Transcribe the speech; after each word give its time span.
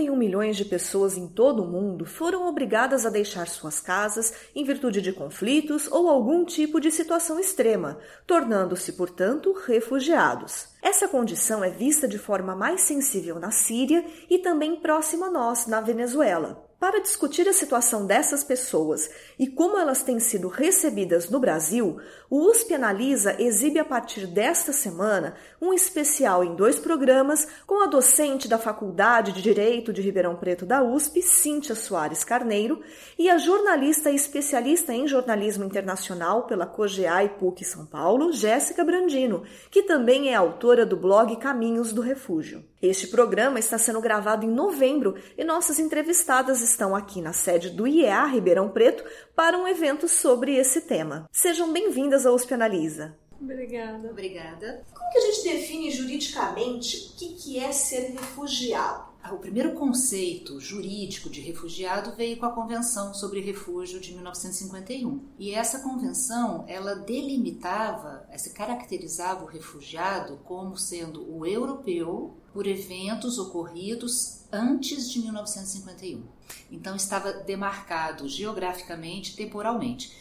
71 0.00 0.16
milhões 0.16 0.56
de 0.56 0.64
pessoas 0.64 1.16
em 1.16 1.28
todo 1.28 1.62
o 1.62 1.66
mundo 1.66 2.06
foram 2.06 2.46
obrigadas 2.46 3.04
a 3.04 3.10
deixar 3.10 3.46
suas 3.46 3.80
casas 3.80 4.32
em 4.54 4.64
virtude 4.64 5.02
de 5.02 5.12
conflitos 5.12 5.90
ou 5.90 6.08
algum 6.08 6.44
tipo 6.44 6.80
de 6.80 6.90
situação 6.90 7.38
extrema, 7.38 7.98
tornando-se, 8.26 8.92
portanto, 8.92 9.52
refugiados. 9.52 10.68
Essa 10.82 11.06
condição 11.06 11.62
é 11.62 11.70
vista 11.70 12.08
de 12.08 12.18
forma 12.18 12.56
mais 12.56 12.82
sensível 12.82 13.38
na 13.38 13.50
Síria 13.50 14.04
e 14.30 14.38
também 14.38 14.76
próxima 14.76 15.26
a 15.26 15.30
nós, 15.30 15.66
na 15.66 15.80
Venezuela. 15.80 16.69
Para 16.80 16.98
discutir 17.02 17.46
a 17.46 17.52
situação 17.52 18.06
dessas 18.06 18.42
pessoas 18.42 19.10
e 19.38 19.46
como 19.46 19.76
elas 19.76 20.02
têm 20.02 20.18
sido 20.18 20.48
recebidas 20.48 21.28
no 21.28 21.38
Brasil, 21.38 21.98
o 22.30 22.48
USP 22.48 22.72
Analisa 22.72 23.36
exibe 23.38 23.78
a 23.78 23.84
partir 23.84 24.26
desta 24.26 24.72
semana 24.72 25.34
um 25.60 25.74
especial 25.74 26.42
em 26.42 26.56
dois 26.56 26.78
programas 26.78 27.46
com 27.66 27.84
a 27.84 27.86
docente 27.86 28.48
da 28.48 28.56
Faculdade 28.56 29.32
de 29.32 29.42
Direito 29.42 29.92
de 29.92 30.00
Ribeirão 30.00 30.36
Preto 30.36 30.64
da 30.64 30.82
USP, 30.82 31.20
Cíntia 31.20 31.74
Soares 31.74 32.24
Carneiro, 32.24 32.80
e 33.18 33.28
a 33.28 33.36
jornalista 33.36 34.10
especialista 34.10 34.94
em 34.94 35.06
jornalismo 35.06 35.64
internacional 35.64 36.46
pela 36.46 36.64
COGEA 36.64 37.24
e 37.24 37.28
PUC 37.28 37.62
São 37.62 37.84
Paulo, 37.84 38.32
Jéssica 38.32 38.82
Brandino, 38.82 39.42
que 39.70 39.82
também 39.82 40.30
é 40.30 40.34
autora 40.34 40.86
do 40.86 40.96
blog 40.96 41.36
Caminhos 41.36 41.92
do 41.92 42.00
Refúgio. 42.00 42.64
Este 42.82 43.08
programa 43.08 43.58
está 43.58 43.76
sendo 43.76 44.00
gravado 44.00 44.46
em 44.46 44.48
novembro 44.48 45.14
e 45.36 45.44
nossas 45.44 45.78
entrevistadas 45.78 46.62
estão 46.62 46.96
aqui 46.96 47.20
na 47.20 47.34
sede 47.34 47.68
do 47.68 47.86
IEA 47.86 48.24
Ribeirão 48.24 48.70
Preto 48.70 49.04
para 49.36 49.58
um 49.58 49.68
evento 49.68 50.08
sobre 50.08 50.54
esse 50.54 50.80
tema. 50.80 51.28
Sejam 51.30 51.70
bem-vindas 51.74 52.24
ao 52.24 52.34
USP 52.34 52.54
Analisa. 52.54 53.14
Obrigada. 53.38 54.10
Obrigada. 54.10 54.82
Como 54.94 55.10
que 55.10 55.18
a 55.18 55.20
gente 55.20 55.42
define 55.44 55.90
juridicamente 55.90 57.14
o 57.22 57.36
que 57.36 57.58
é 57.58 57.70
ser 57.70 58.12
refugiado? 58.12 59.09
O 59.28 59.36
primeiro 59.36 59.74
conceito 59.74 60.58
jurídico 60.58 61.28
de 61.28 61.40
refugiado 61.40 62.16
veio 62.16 62.38
com 62.38 62.46
a 62.46 62.52
Convenção 62.52 63.12
sobre 63.12 63.40
Refúgio 63.40 64.00
de 64.00 64.12
1951. 64.14 65.20
E 65.38 65.52
essa 65.52 65.80
convenção, 65.80 66.64
ela 66.66 66.94
delimitava, 66.94 68.26
se 68.36 68.50
caracterizava 68.50 69.44
o 69.44 69.46
refugiado 69.46 70.38
como 70.44 70.76
sendo 70.76 71.30
o 71.30 71.46
europeu 71.46 72.34
por 72.52 72.66
eventos 72.66 73.38
ocorridos 73.38 74.46
antes 74.50 75.08
de 75.08 75.20
1951. 75.20 76.24
Então 76.70 76.96
estava 76.96 77.32
demarcado 77.32 78.26
geograficamente, 78.26 79.36
temporalmente. 79.36 80.12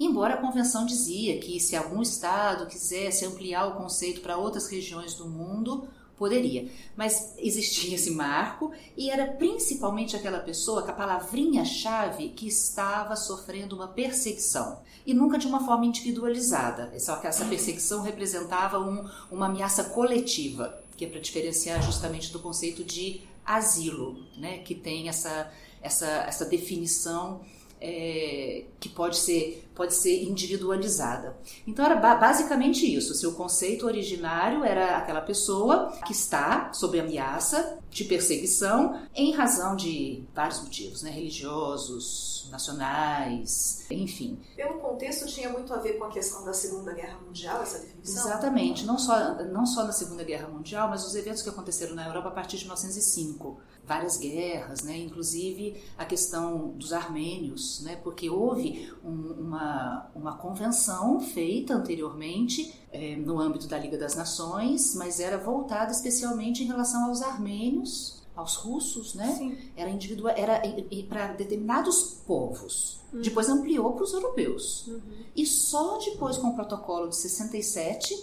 Embora 0.00 0.34
a 0.34 0.40
convenção 0.40 0.84
dizia 0.84 1.38
que 1.38 1.58
se 1.58 1.74
algum 1.74 2.02
estado 2.02 2.66
quisesse 2.66 3.24
ampliar 3.24 3.66
o 3.66 3.76
conceito 3.76 4.20
para 4.20 4.36
outras 4.36 4.68
regiões 4.68 5.14
do 5.14 5.28
mundo, 5.28 5.88
Poderia, 6.18 6.68
mas 6.96 7.34
existia 7.38 7.94
esse 7.94 8.10
marco 8.10 8.72
e 8.96 9.08
era 9.08 9.24
principalmente 9.24 10.16
aquela 10.16 10.40
pessoa 10.40 10.82
com 10.82 10.90
a 10.90 10.94
palavrinha-chave 10.94 12.30
que 12.30 12.48
estava 12.48 13.14
sofrendo 13.14 13.76
uma 13.76 13.86
perseguição. 13.86 14.80
E 15.06 15.14
nunca 15.14 15.38
de 15.38 15.46
uma 15.46 15.64
forma 15.64 15.86
individualizada. 15.86 16.92
Só 16.98 17.16
que 17.16 17.28
essa 17.28 17.44
perseguição 17.44 18.02
representava 18.02 18.80
um, 18.80 19.08
uma 19.30 19.46
ameaça 19.46 19.84
coletiva, 19.84 20.76
que 20.96 21.04
é 21.04 21.08
para 21.08 21.20
diferenciar 21.20 21.80
justamente 21.82 22.32
do 22.32 22.40
conceito 22.40 22.82
de 22.82 23.20
asilo, 23.46 24.20
né, 24.36 24.58
que 24.58 24.74
tem 24.74 25.08
essa, 25.08 25.50
essa, 25.80 26.06
essa 26.06 26.44
definição 26.44 27.40
é, 27.80 28.64
que 28.80 28.88
pode 28.88 29.16
ser, 29.16 29.68
pode 29.74 29.94
ser 29.94 30.22
individualizada. 30.24 31.36
Então 31.66 31.84
era 31.84 31.96
basicamente 32.16 32.84
isso. 32.92 33.14
Seu 33.14 33.32
conceito 33.32 33.86
originário 33.86 34.64
era 34.64 34.96
aquela 34.96 35.20
pessoa 35.20 35.92
que 36.06 36.12
está 36.12 36.72
sob 36.72 36.98
ameaça 36.98 37.78
de 37.90 38.04
perseguição 38.04 39.00
em 39.14 39.32
razão 39.32 39.74
de 39.74 40.22
vários 40.34 40.60
motivos, 40.60 41.02
né? 41.02 41.10
religiosos, 41.10 42.37
nacionais, 42.50 43.84
enfim. 43.90 44.38
Pelo 44.56 44.78
contexto 44.78 45.26
tinha 45.26 45.48
muito 45.50 45.72
a 45.72 45.78
ver 45.78 45.94
com 45.94 46.04
a 46.04 46.10
questão 46.10 46.44
da 46.44 46.52
Segunda 46.52 46.92
Guerra 46.92 47.18
Mundial 47.18 47.62
essa 47.62 47.78
definição. 47.78 48.26
Exatamente, 48.26 48.86
não 48.86 48.98
só 48.98 49.34
não 49.44 49.66
só 49.66 49.84
na 49.84 49.92
Segunda 49.92 50.24
Guerra 50.24 50.48
Mundial, 50.48 50.88
mas 50.88 51.04
os 51.06 51.14
eventos 51.14 51.42
que 51.42 51.48
aconteceram 51.48 51.94
na 51.94 52.06
Europa 52.06 52.28
a 52.28 52.32
partir 52.32 52.56
de 52.56 52.64
1905 52.64 53.60
várias 53.88 54.18
guerras, 54.18 54.82
né? 54.82 54.98
inclusive 54.98 55.82
a 55.96 56.04
questão 56.04 56.68
dos 56.76 56.92
armênios, 56.92 57.80
né? 57.80 57.96
porque 57.96 58.28
houve 58.28 58.92
um, 59.02 59.32
uma, 59.32 60.10
uma 60.14 60.36
convenção 60.36 61.18
feita 61.20 61.74
anteriormente 61.74 62.74
é, 62.92 63.16
no 63.16 63.40
âmbito 63.40 63.66
da 63.66 63.78
Liga 63.78 63.96
das 63.96 64.14
Nações, 64.14 64.94
mas 64.94 65.18
era 65.18 65.38
voltada 65.38 65.90
especialmente 65.90 66.62
em 66.62 66.66
relação 66.66 67.06
aos 67.06 67.22
armênios, 67.22 68.17
aos 68.38 68.54
russos, 68.54 69.14
né? 69.14 69.34
Sim. 69.36 69.58
Era 69.76 69.90
individual, 69.90 70.32
era 70.36 70.62
para 71.08 71.32
determinados 71.32 72.20
povos. 72.24 73.00
Uhum. 73.12 73.20
Depois 73.20 73.48
ampliou 73.48 73.92
para 73.94 74.04
os 74.04 74.12
europeus. 74.12 74.86
Uhum. 74.86 75.00
E 75.34 75.44
só 75.44 75.98
depois 75.98 76.38
com 76.38 76.48
o 76.48 76.54
protocolo 76.54 77.08
de 77.08 77.16
67 77.16 78.14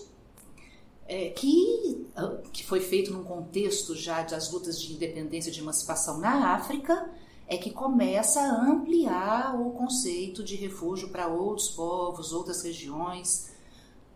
é, 1.05 1.29
que, 1.31 2.07
ah, 2.15 2.37
que 2.53 2.65
foi 2.65 2.79
feito 2.79 3.11
num 3.11 3.23
contexto 3.23 3.93
já 3.93 4.23
das 4.23 4.51
lutas 4.51 4.81
de 4.81 4.93
independência 4.93 5.49
e 5.49 5.53
de 5.53 5.59
emancipação 5.59 6.17
na 6.17 6.55
África, 6.55 7.09
é 7.45 7.57
que 7.57 7.71
começa 7.71 8.39
a 8.39 8.71
ampliar 8.71 9.59
o 9.59 9.71
conceito 9.71 10.43
de 10.43 10.55
refúgio 10.55 11.09
para 11.09 11.27
outros 11.27 11.69
povos, 11.69 12.31
outras 12.31 12.63
regiões. 12.63 13.53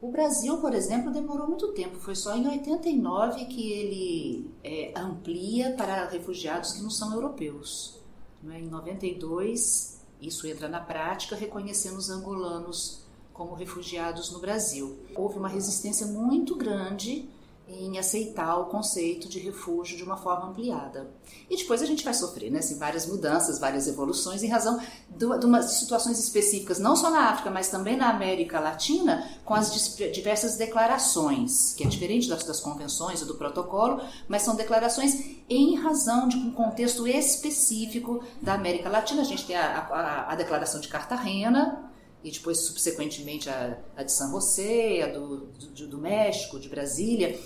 O 0.01 0.09
Brasil, 0.09 0.57
por 0.59 0.73
exemplo, 0.73 1.11
demorou 1.11 1.47
muito 1.47 1.73
tempo, 1.73 1.97
foi 1.97 2.15
só 2.15 2.35
em 2.35 2.47
89 2.47 3.45
que 3.45 3.71
ele 3.71 4.49
é, 4.63 4.93
amplia 4.95 5.73
para 5.75 6.07
refugiados 6.07 6.71
que 6.71 6.81
não 6.81 6.89
são 6.89 7.13
europeus. 7.13 7.99
Né? 8.41 8.61
Em 8.61 8.67
92, 8.69 9.99
isso 10.21 10.47
entra 10.47 10.69
na 10.69 10.79
prática, 10.79 11.35
reconhecendo 11.35 11.97
os 11.97 12.09
angolanos 12.09 13.03
como 13.33 13.53
refugiados 13.53 14.31
no 14.31 14.39
Brasil. 14.39 14.99
Houve 15.15 15.37
uma 15.37 15.49
resistência 15.49 16.07
muito 16.07 16.55
grande 16.55 17.29
em 17.71 17.99
aceitar 17.99 18.57
o 18.57 18.65
conceito 18.65 19.29
de 19.29 19.39
refúgio 19.39 19.95
de 19.95 20.03
uma 20.03 20.17
forma 20.17 20.47
ampliada. 20.47 21.11
E 21.49 21.55
depois 21.55 21.81
a 21.81 21.85
gente 21.85 22.03
vai 22.03 22.13
sofrer 22.13 22.51
né, 22.51 22.59
assim, 22.59 22.77
várias 22.77 23.05
mudanças, 23.05 23.59
várias 23.59 23.87
evoluções, 23.87 24.41
em 24.41 24.47
razão 24.47 24.81
de, 25.09 25.25
umas 25.25 25.73
situações 25.73 26.19
específicas, 26.19 26.79
não 26.79 26.95
só 26.95 27.09
na 27.09 27.29
África, 27.29 27.49
mas 27.49 27.69
também 27.69 27.95
na 27.95 28.09
América 28.09 28.59
Latina, 28.59 29.27
com 29.45 29.53
as 29.53 29.71
diversas 30.11 30.57
declarações, 30.57 31.73
que 31.73 31.83
é 31.83 31.87
diferente 31.87 32.27
das, 32.27 32.43
das 32.43 32.59
convenções 32.59 33.21
e 33.21 33.25
do 33.25 33.35
protocolo, 33.35 34.01
mas 34.27 34.41
são 34.41 34.55
declarações 34.55 35.39
em 35.49 35.75
razão 35.75 36.27
de 36.27 36.37
um 36.37 36.51
contexto 36.51 37.07
específico 37.07 38.23
da 38.41 38.53
América 38.53 38.89
Latina. 38.89 39.21
A 39.21 39.25
gente 39.25 39.45
tem 39.45 39.55
a, 39.55 39.79
a, 39.79 40.33
a 40.33 40.35
Declaração 40.35 40.79
de 40.79 40.87
Cartagena, 40.87 41.89
e 42.23 42.31
depois, 42.31 42.59
subsequentemente, 42.59 43.49
a, 43.49 43.77
a 43.95 44.03
de 44.03 44.11
San 44.11 44.29
José, 44.31 45.03
a 45.03 45.07
do, 45.07 45.37
do, 45.47 45.87
do 45.87 45.97
México, 45.97 46.59
de 46.59 46.67
Brasília, 46.67 47.39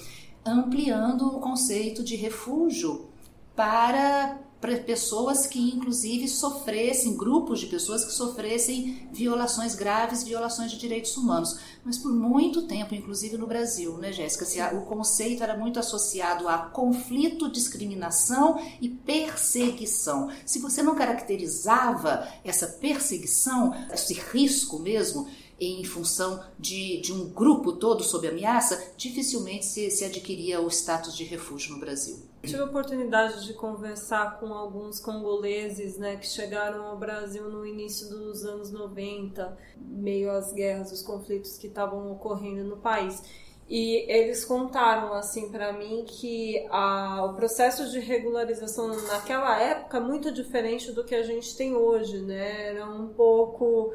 ampliando 0.45 1.27
o 1.27 1.39
conceito 1.39 2.03
de 2.03 2.15
refúgio 2.15 3.07
para 3.55 4.39
pessoas 4.85 5.45
que 5.45 5.59
inclusive 5.59 6.25
sofressem, 6.27 7.17
grupos 7.17 7.59
de 7.59 7.67
pessoas 7.67 8.05
que 8.05 8.13
sofressem 8.13 9.09
violações 9.11 9.75
graves, 9.75 10.23
violações 10.23 10.71
de 10.71 10.77
direitos 10.77 11.17
humanos. 11.17 11.59
Mas 11.83 11.97
por 11.97 12.13
muito 12.13 12.61
tempo, 12.61 12.95
inclusive 12.95 13.37
no 13.37 13.45
Brasil, 13.45 13.97
né, 13.97 14.13
Jéssica, 14.13 14.73
o 14.73 14.85
conceito 14.85 15.43
era 15.43 15.57
muito 15.57 15.79
associado 15.79 16.47
a 16.47 16.57
conflito, 16.57 17.51
discriminação 17.51 18.57
e 18.79 18.87
perseguição. 18.87 20.29
Se 20.45 20.59
você 20.59 20.81
não 20.81 20.95
caracterizava 20.95 22.25
essa 22.43 22.67
perseguição, 22.67 23.73
esse 23.91 24.13
risco 24.13 24.79
mesmo, 24.79 25.27
em 25.59 25.83
função 25.83 26.43
de, 26.59 26.99
de 27.01 27.13
um 27.13 27.29
grupo 27.29 27.73
todo 27.73 28.03
sob 28.03 28.27
ameaça, 28.27 28.91
dificilmente 28.97 29.65
se, 29.65 29.89
se 29.91 30.03
adquiria 30.05 30.59
o 30.59 30.67
status 30.67 31.15
de 31.15 31.23
refúgio 31.23 31.73
no 31.73 31.79
Brasil. 31.79 32.17
Tive 32.43 32.59
a 32.59 32.65
oportunidade 32.65 33.45
de 33.45 33.53
conversar 33.53 34.37
com 34.39 34.53
alguns 34.53 34.99
congoleses 34.99 35.97
né, 35.97 36.17
que 36.17 36.27
chegaram 36.27 36.83
ao 36.83 36.97
Brasil 36.97 37.49
no 37.49 37.65
início 37.65 38.09
dos 38.09 38.43
anos 38.43 38.69
90, 38.71 39.57
meio 39.77 40.29
às 40.29 40.51
guerras, 40.51 40.91
os 40.91 41.01
conflitos 41.01 41.57
que 41.57 41.67
estavam 41.67 42.11
ocorrendo 42.11 42.63
no 42.65 42.77
país. 42.77 43.23
E 43.69 44.05
eles 44.11 44.43
contaram 44.43 45.13
assim 45.13 45.49
para 45.49 45.71
mim 45.71 46.03
que 46.05 46.65
a, 46.69 47.23
o 47.25 47.33
processo 47.33 47.89
de 47.89 47.99
regularização 47.99 48.87
naquela 49.07 49.57
época 49.59 49.97
é 49.97 50.01
muito 50.01 50.31
diferente 50.31 50.91
do 50.91 51.03
que 51.03 51.15
a 51.15 51.23
gente 51.23 51.55
tem 51.55 51.73
hoje, 51.73 52.21
né? 52.21 52.67
Era 52.67 52.85
um 52.85 53.07
pouco 53.07 53.93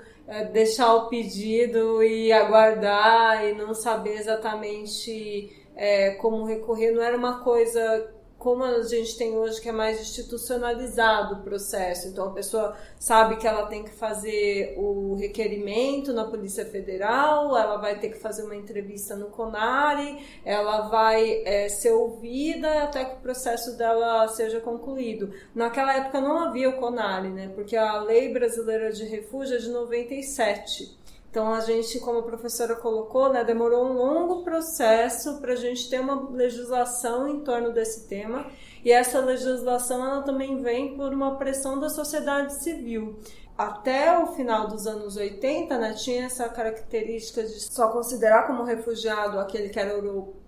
deixar 0.53 0.95
o 0.95 1.09
pedido 1.09 2.03
e 2.03 2.33
aguardar 2.33 3.47
e 3.47 3.55
não 3.55 3.75
saber 3.75 4.15
exatamente 4.15 5.51
é, 5.75 6.11
como 6.13 6.45
recorrer. 6.45 6.91
Não 6.91 7.03
era 7.03 7.17
uma 7.17 7.41
coisa 7.43 8.11
como 8.38 8.62
a 8.62 8.82
gente 8.82 9.19
tem 9.19 9.37
hoje, 9.37 9.61
que 9.61 9.69
é 9.69 9.73
mais 9.73 10.00
institucionalizado 10.00 11.35
o 11.35 11.43
processo. 11.43 12.06
Então, 12.06 12.29
a 12.29 12.32
pessoa 12.32 12.76
sabe 12.99 13.37
que 13.37 13.46
ela 13.46 13.67
tem 13.67 13.82
que 13.82 13.90
fazer 13.90 14.75
o 14.79 15.17
requerimento 15.17 16.12
na 16.12 16.25
Polícia 16.25 16.64
Federal, 16.64 17.56
ela 17.56 17.76
vai 17.79 17.99
ter 17.99 18.11
que 18.11 18.19
fazer 18.19 18.44
uma 18.44 18.55
entrevista 18.55 19.17
no 19.17 19.26
CONARE, 19.26 20.25
ela 20.44 20.82
vai 20.82 21.43
é, 21.44 21.69
ser 21.69 21.90
ouvida 21.90 22.85
até 22.85 23.05
que 23.05 23.17
o 23.17 23.20
processo 23.20 23.76
dela 23.76 24.29
seja 24.29 24.61
concluído. 24.61 25.32
Naquela 25.52 25.96
época 25.96 26.20
não 26.20 26.38
havia 26.38 26.70
o 26.70 26.79
CONARE, 26.79 27.31
né? 27.31 27.50
Porque 27.55 27.76
a 27.76 28.00
Lei 28.00 28.32
Brasileira 28.32 28.93
de 28.93 29.05
Refúgio 29.05 29.56
é 29.56 29.58
de 29.58 29.69
97. 29.69 30.98
Então 31.31 31.53
a 31.53 31.61
gente, 31.61 32.01
como 32.01 32.21
a 32.21 32.23
professora 32.23 32.75
colocou, 32.75 33.33
né, 33.33 33.45
demorou 33.45 33.85
um 33.87 33.93
longo 33.93 34.43
processo 34.43 35.41
para 35.41 35.53
a 35.53 35.57
gente 35.57 35.89
ter 35.91 36.01
uma 36.01 36.31
legislação 36.31 37.29
em 37.29 37.41
torno 37.41 37.73
desse 37.73 38.09
tema. 38.09 38.47
E 38.85 38.91
essa 38.91 39.21
legislação 39.21 40.05
ela 40.05 40.23
também 40.23 40.63
vem 40.63 40.97
por 40.97 41.13
uma 41.13 41.37
pressão 41.37 41.79
da 41.79 41.89
sociedade 41.91 42.55
civil 42.63 43.19
até 43.59 44.17
o 44.17 44.29
final 44.29 44.69
dos 44.69 44.87
anos 44.87 45.17
80, 45.17 45.77
né, 45.79 45.93
tinha 45.95 46.27
essa 46.27 46.49
característica 46.49 47.43
de 47.43 47.59
só 47.59 47.89
considerar 47.89 48.47
como 48.47 48.63
refugiado 48.63 49.41
aquele 49.41 49.69
que 49.69 49.81
era 49.81 49.99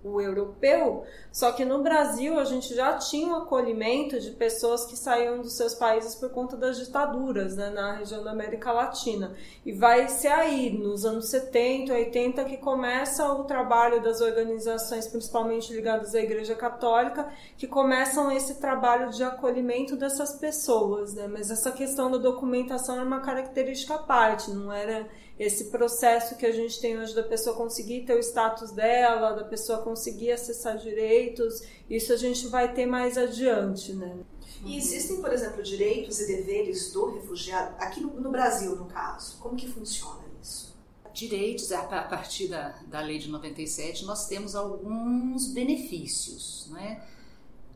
o 0.02 0.20
europeu, 0.20 1.05
só 1.31 1.52
que 1.52 1.64
no 1.64 1.82
Brasil 1.82 2.38
a 2.38 2.44
gente 2.44 2.75
já 2.75 2.94
tinha 2.94 3.29
o 3.29 3.31
um 3.31 3.43
acolhimento 3.43 4.19
de 4.19 4.31
pessoas 4.31 4.87
que 4.87 4.97
saíam 4.97 5.41
dos 5.41 5.56
seus 5.56 5.75
países 5.75 6.14
por 6.14 6.31
conta 6.31 6.56
das 6.56 6.79
ditaduras 6.79 7.56
né, 7.56 7.70
na 7.70 7.93
região 7.93 8.25
da 8.25 8.31
América 8.31 8.73
Latina. 8.73 9.35
E 9.64 9.73
vai 9.73 10.08
ser 10.08 10.29
aí, 10.29 10.70
nos 10.70 11.05
anos 11.05 11.29
70, 11.29 11.93
80, 11.93 12.44
que 12.44 12.56
começa 12.56 13.31
o 13.32 13.44
trabalho 13.44 14.02
das 14.02 14.20
organizações, 14.20 15.06
principalmente 15.06 15.73
ligadas 15.73 16.14
à 16.14 16.20
Igreja 16.20 16.55
Católica, 16.55 17.29
que 17.56 17.67
começam 17.67 18.32
esse 18.32 18.55
trabalho 18.61 19.11
de 19.11 19.23
acolhimento 19.23 19.96
dessas 19.96 20.32
pessoas. 20.32 21.14
Né? 21.14 21.26
Mas 21.26 21.50
essa 21.50 21.70
questão 21.70 22.11
da 22.11 22.19
documentação 22.19 22.96
era 22.96 23.05
uma 23.05 23.20
característica 23.20 23.94
à 23.94 23.99
parte, 23.99 24.50
não 24.50 24.73
era 24.73 25.06
esse 25.40 25.70
processo 25.70 26.37
que 26.37 26.44
a 26.44 26.52
gente 26.52 26.78
tem 26.78 26.98
hoje 26.98 27.14
da 27.14 27.22
pessoa 27.22 27.56
conseguir 27.56 28.02
ter 28.02 28.14
o 28.14 28.19
status 28.20 28.72
dela, 28.72 29.32
da 29.32 29.42
pessoa 29.42 29.78
conseguir 29.78 30.32
acessar 30.32 30.76
direitos, 30.76 31.62
isso 31.88 32.12
a 32.12 32.16
gente 32.16 32.46
vai 32.48 32.75
ter 32.75 32.84
mais 32.84 33.16
adiante, 33.16 33.94
né? 33.94 34.19
E 34.62 34.76
existem, 34.76 35.19
por 35.22 35.32
exemplo, 35.32 35.62
direitos 35.62 36.20
e 36.20 36.26
deveres 36.26 36.92
do 36.92 37.14
refugiado, 37.14 37.75
aqui 37.78 38.02
no, 38.02 38.20
no 38.20 38.31
Brasil, 38.31 38.76
no 38.76 38.84
caso, 38.84 39.38
como 39.38 39.56
que 39.56 39.66
funciona 39.66 40.20
isso? 40.42 40.76
Direitos, 41.14 41.72
a 41.72 41.84
partir 41.84 42.48
da, 42.48 42.78
da 42.86 43.00
lei 43.00 43.19
de 43.19 43.31
97, 43.31 44.04
nós 44.04 44.26
temos 44.26 44.54
alguns 44.54 45.46
benefícios, 45.46 46.66
não 46.69 46.76
é? 46.76 47.02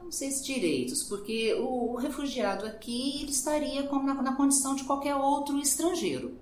Não 0.05 0.13
sei 0.13 0.31
se 0.31 0.45
direitos, 0.45 1.03
porque 1.03 1.55
o, 1.55 1.97
refugiado 1.97 2.67
aqui 2.67 3.23
ele 3.23 3.31
estaria 3.31 3.85
com, 3.85 4.03
na, 4.03 4.15
na, 4.15 4.37
condição 4.37 4.75
de 4.75 4.85
qualquer 4.85 5.17
outro 5.17 5.59
estrangeiro, 5.59 6.37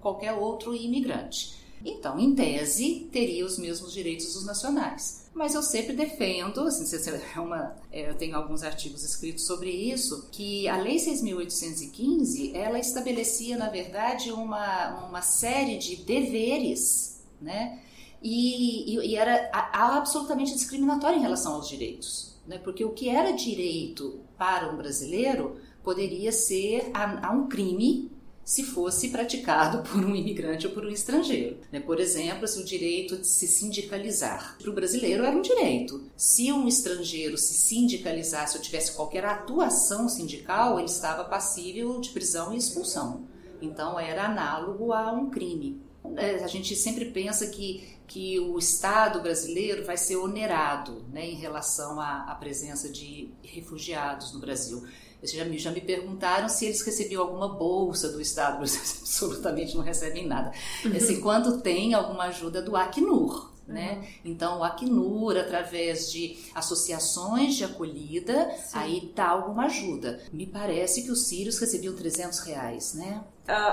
qualquer 0.00 0.32
outro 0.32 0.74
imigrante. 0.74 1.60
Então, 1.84 2.18
em 2.18 2.34
tese, 2.34 3.08
teria 3.12 3.44
os 3.44 3.58
mesmos 3.58 3.92
direitos 3.92 4.32
dos 4.34 4.46
nacionais. 4.46 5.28
Mas 5.34 5.54
eu 5.54 5.62
sempre 5.62 5.94
defendo, 5.94 6.60
assim, 6.62 6.84
é 7.34 7.40
uma, 7.40 7.76
é, 7.90 8.08
eu 8.08 8.14
tenho 8.14 8.36
alguns 8.36 8.62
artigos 8.62 9.02
escritos 9.02 9.44
sobre 9.44 9.70
isso, 9.70 10.28
que 10.30 10.66
a 10.68 10.76
Lei 10.78 10.96
6.815 10.96 12.54
ela 12.54 12.78
estabelecia, 12.78 13.58
na 13.58 13.68
verdade, 13.68 14.32
uma, 14.32 15.06
uma 15.06 15.22
série 15.22 15.76
de 15.76 15.96
deveres, 15.96 17.22
né? 17.40 17.80
E, 18.22 18.94
e, 18.94 19.10
e 19.10 19.16
era 19.16 19.50
absolutamente 19.52 20.54
discriminatória 20.54 21.16
em 21.16 21.22
relação 21.22 21.54
aos 21.54 21.68
direitos 21.68 22.31
né? 22.46 22.58
porque 22.58 22.84
o 22.84 22.90
que 22.90 23.08
era 23.08 23.32
direito 23.32 24.20
para 24.36 24.70
um 24.70 24.76
brasileiro 24.76 25.56
poderia 25.82 26.32
ser 26.32 26.90
a, 26.94 27.28
a 27.28 27.32
um 27.32 27.48
crime 27.48 28.10
se 28.44 28.64
fosse 28.64 29.08
praticado 29.08 29.82
por 29.88 30.04
um 30.04 30.14
imigrante 30.14 30.66
ou 30.66 30.72
por 30.72 30.84
um 30.84 30.90
estrangeiro. 30.90 31.58
Né? 31.70 31.80
Por 31.80 32.00
exemplo, 32.00 32.46
o 32.56 32.64
direito 32.64 33.16
de 33.16 33.26
se 33.26 33.46
sindicalizar 33.46 34.56
para 34.60 34.70
o 34.70 34.74
brasileiro 34.74 35.24
era 35.24 35.36
um 35.36 35.42
direito. 35.42 36.02
Se 36.16 36.52
um 36.52 36.66
estrangeiro 36.66 37.38
se 37.38 37.54
sindicalizasse 37.54 38.56
ou 38.56 38.62
tivesse 38.62 38.92
qualquer 38.92 39.24
atuação 39.24 40.08
sindical, 40.08 40.78
ele 40.78 40.88
estava 40.88 41.24
passível 41.24 42.00
de 42.00 42.10
prisão 42.10 42.52
e 42.52 42.56
expulsão. 42.56 43.24
Então 43.60 43.98
era 43.98 44.24
análogo 44.24 44.92
a 44.92 45.12
um 45.12 45.30
crime. 45.30 45.80
É, 46.16 46.42
a 46.42 46.48
gente 46.48 46.74
sempre 46.74 47.06
pensa 47.06 47.46
que, 47.46 47.91
que 48.12 48.38
o 48.38 48.58
Estado 48.58 49.22
brasileiro 49.22 49.86
vai 49.86 49.96
ser 49.96 50.16
onerado 50.16 51.02
né, 51.10 51.26
em 51.30 51.34
relação 51.34 51.98
à, 51.98 52.30
à 52.30 52.34
presença 52.34 52.90
de 52.90 53.30
refugiados 53.42 54.34
no 54.34 54.38
Brasil. 54.38 54.86
Já 55.22 55.46
me, 55.46 55.58
já 55.58 55.70
me 55.70 55.80
perguntaram 55.80 56.46
se 56.46 56.66
eles 56.66 56.82
recebiam 56.82 57.22
alguma 57.22 57.48
bolsa 57.48 58.10
do 58.10 58.20
Estado, 58.20 58.58
mas 58.60 58.76
absolutamente 59.00 59.74
não 59.74 59.82
recebem 59.82 60.26
nada. 60.26 60.52
Uhum. 60.84 60.94
Assim, 60.94 61.20
quando 61.20 61.62
tem 61.62 61.94
alguma 61.94 62.24
ajuda 62.24 62.60
do 62.60 62.76
Acnur, 62.76 63.50
né? 63.66 63.94
Uhum. 63.94 64.32
Então, 64.32 64.58
o 64.58 64.64
Acnur, 64.64 65.38
através 65.38 66.12
de 66.12 66.36
associações 66.54 67.54
de 67.54 67.64
acolhida, 67.64 68.50
Sim. 68.56 68.78
aí 68.78 69.12
dá 69.14 69.28
alguma 69.28 69.64
ajuda. 69.64 70.20
Me 70.30 70.46
parece 70.46 71.02
que 71.02 71.10
os 71.10 71.28
sírios 71.28 71.58
recebiam 71.58 71.94
300 71.94 72.40
reais, 72.40 72.92
né? 72.92 73.24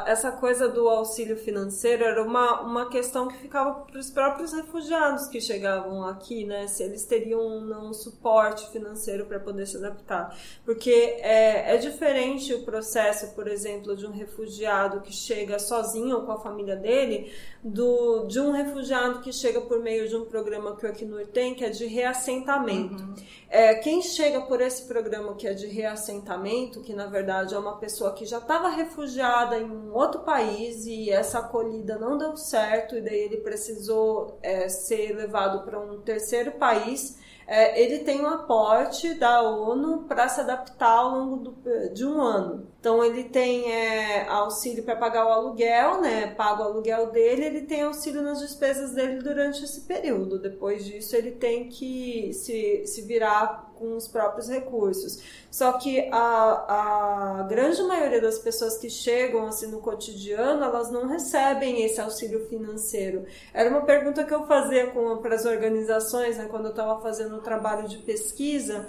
Essa 0.07 0.31
coisa 0.31 0.67
do 0.67 0.89
auxílio 0.89 1.37
financeiro 1.37 2.03
era 2.03 2.23
uma, 2.23 2.61
uma 2.61 2.89
questão 2.89 3.27
que 3.27 3.37
ficava 3.37 3.81
para 3.81 3.99
os 3.99 4.09
próprios 4.09 4.51
refugiados 4.51 5.27
que 5.27 5.39
chegavam 5.39 6.03
aqui, 6.03 6.43
né? 6.43 6.65
Se 6.65 6.81
eles 6.81 7.05
teriam 7.05 7.39
um, 7.39 7.89
um 7.89 7.93
suporte 7.93 8.67
financeiro 8.71 9.27
para 9.27 9.39
poder 9.39 9.67
se 9.67 9.77
adaptar. 9.77 10.35
Porque 10.65 10.91
é, 10.91 11.75
é 11.75 11.77
diferente 11.77 12.51
o 12.51 12.63
processo, 12.63 13.35
por 13.35 13.47
exemplo, 13.47 13.95
de 13.95 14.07
um 14.07 14.11
refugiado 14.11 15.01
que 15.01 15.13
chega 15.13 15.59
sozinho 15.59 16.17
ou 16.17 16.23
com 16.23 16.31
a 16.31 16.39
família 16.39 16.75
dele, 16.75 17.31
do, 17.63 18.25
de 18.25 18.39
um 18.39 18.51
refugiado 18.51 19.19
que 19.19 19.31
chega 19.31 19.61
por 19.61 19.79
meio 19.79 20.07
de 20.07 20.15
um 20.15 20.25
programa 20.25 20.75
que 20.75 20.85
o 20.85 20.89
Acnur 20.89 21.27
tem, 21.27 21.53
que 21.53 21.63
é 21.63 21.69
de 21.69 21.85
reassentamento. 21.85 23.03
Uhum. 23.03 23.15
É, 23.49 23.75
quem 23.75 24.01
chega 24.01 24.41
por 24.41 24.61
esse 24.61 24.87
programa 24.87 25.35
que 25.35 25.47
é 25.47 25.53
de 25.53 25.67
reassentamento, 25.67 26.81
que 26.81 26.93
na 26.93 27.05
verdade 27.05 27.53
é 27.53 27.59
uma 27.59 27.77
pessoa 27.77 28.13
que 28.13 28.25
já 28.25 28.37
estava 28.37 28.69
refugiada 28.69 29.58
em 29.59 29.69
um 29.69 29.93
outro 29.93 30.21
país 30.21 30.85
e 30.85 31.09
essa 31.09 31.39
acolhida 31.39 31.97
não 31.97 32.17
deu 32.17 32.35
certo 32.37 32.95
e 32.95 33.01
daí 33.01 33.19
ele 33.19 33.37
precisou 33.37 34.39
é, 34.41 34.67
ser 34.69 35.15
levado 35.15 35.63
para 35.63 35.79
um 35.79 36.01
terceiro 36.01 36.53
país 36.53 37.19
é, 37.51 37.81
ele 37.81 38.03
tem 38.03 38.21
um 38.21 38.27
aporte 38.27 39.15
da 39.15 39.41
ONU 39.41 40.03
para 40.03 40.29
se 40.29 40.39
adaptar 40.39 40.99
ao 40.99 41.09
longo 41.09 41.37
do, 41.37 41.93
de 41.95 42.05
um 42.05 42.21
ano. 42.21 42.67
Então 42.79 43.03
ele 43.03 43.25
tem 43.25 43.69
é, 43.73 44.25
auxílio 44.29 44.83
para 44.83 44.95
pagar 44.95 45.25
o 45.25 45.29
aluguel, 45.29 45.99
né? 45.99 46.27
Paga 46.27 46.63
o 46.63 46.65
aluguel 46.65 47.11
dele, 47.11 47.43
ele 47.43 47.61
tem 47.63 47.81
auxílio 47.81 48.21
nas 48.21 48.39
despesas 48.39 48.91
dele 48.91 49.21
durante 49.21 49.65
esse 49.65 49.81
período. 49.81 50.39
Depois 50.39 50.85
disso 50.85 51.13
ele 51.13 51.31
tem 51.31 51.67
que 51.67 52.31
se, 52.33 52.83
se 52.85 53.01
virar 53.01 53.69
com 53.75 53.97
os 53.97 54.07
próprios 54.07 54.47
recursos. 54.47 55.21
Só 55.51 55.73
que 55.73 56.09
a, 56.09 57.39
a 57.39 57.47
grande 57.49 57.83
maioria 57.83 58.21
das 58.21 58.39
pessoas 58.39 58.77
que 58.77 58.89
chegam 58.89 59.45
assim 59.45 59.67
no 59.67 59.81
cotidiano, 59.81 60.63
elas 60.63 60.89
não 60.89 61.05
recebem 61.05 61.83
esse 61.83 61.99
auxílio 61.99 62.47
financeiro. 62.47 63.25
Era 63.53 63.69
uma 63.69 63.81
pergunta 63.81 64.23
que 64.23 64.33
eu 64.33 64.47
fazia 64.47 64.93
para 65.21 65.35
as 65.35 65.45
organizações, 65.45 66.37
né, 66.37 66.47
quando 66.49 66.65
eu 66.65 66.71
estava 66.71 67.01
fazendo 67.01 67.35
o 67.35 67.41
trabalho 67.41 67.89
de 67.89 67.97
pesquisa 67.97 68.87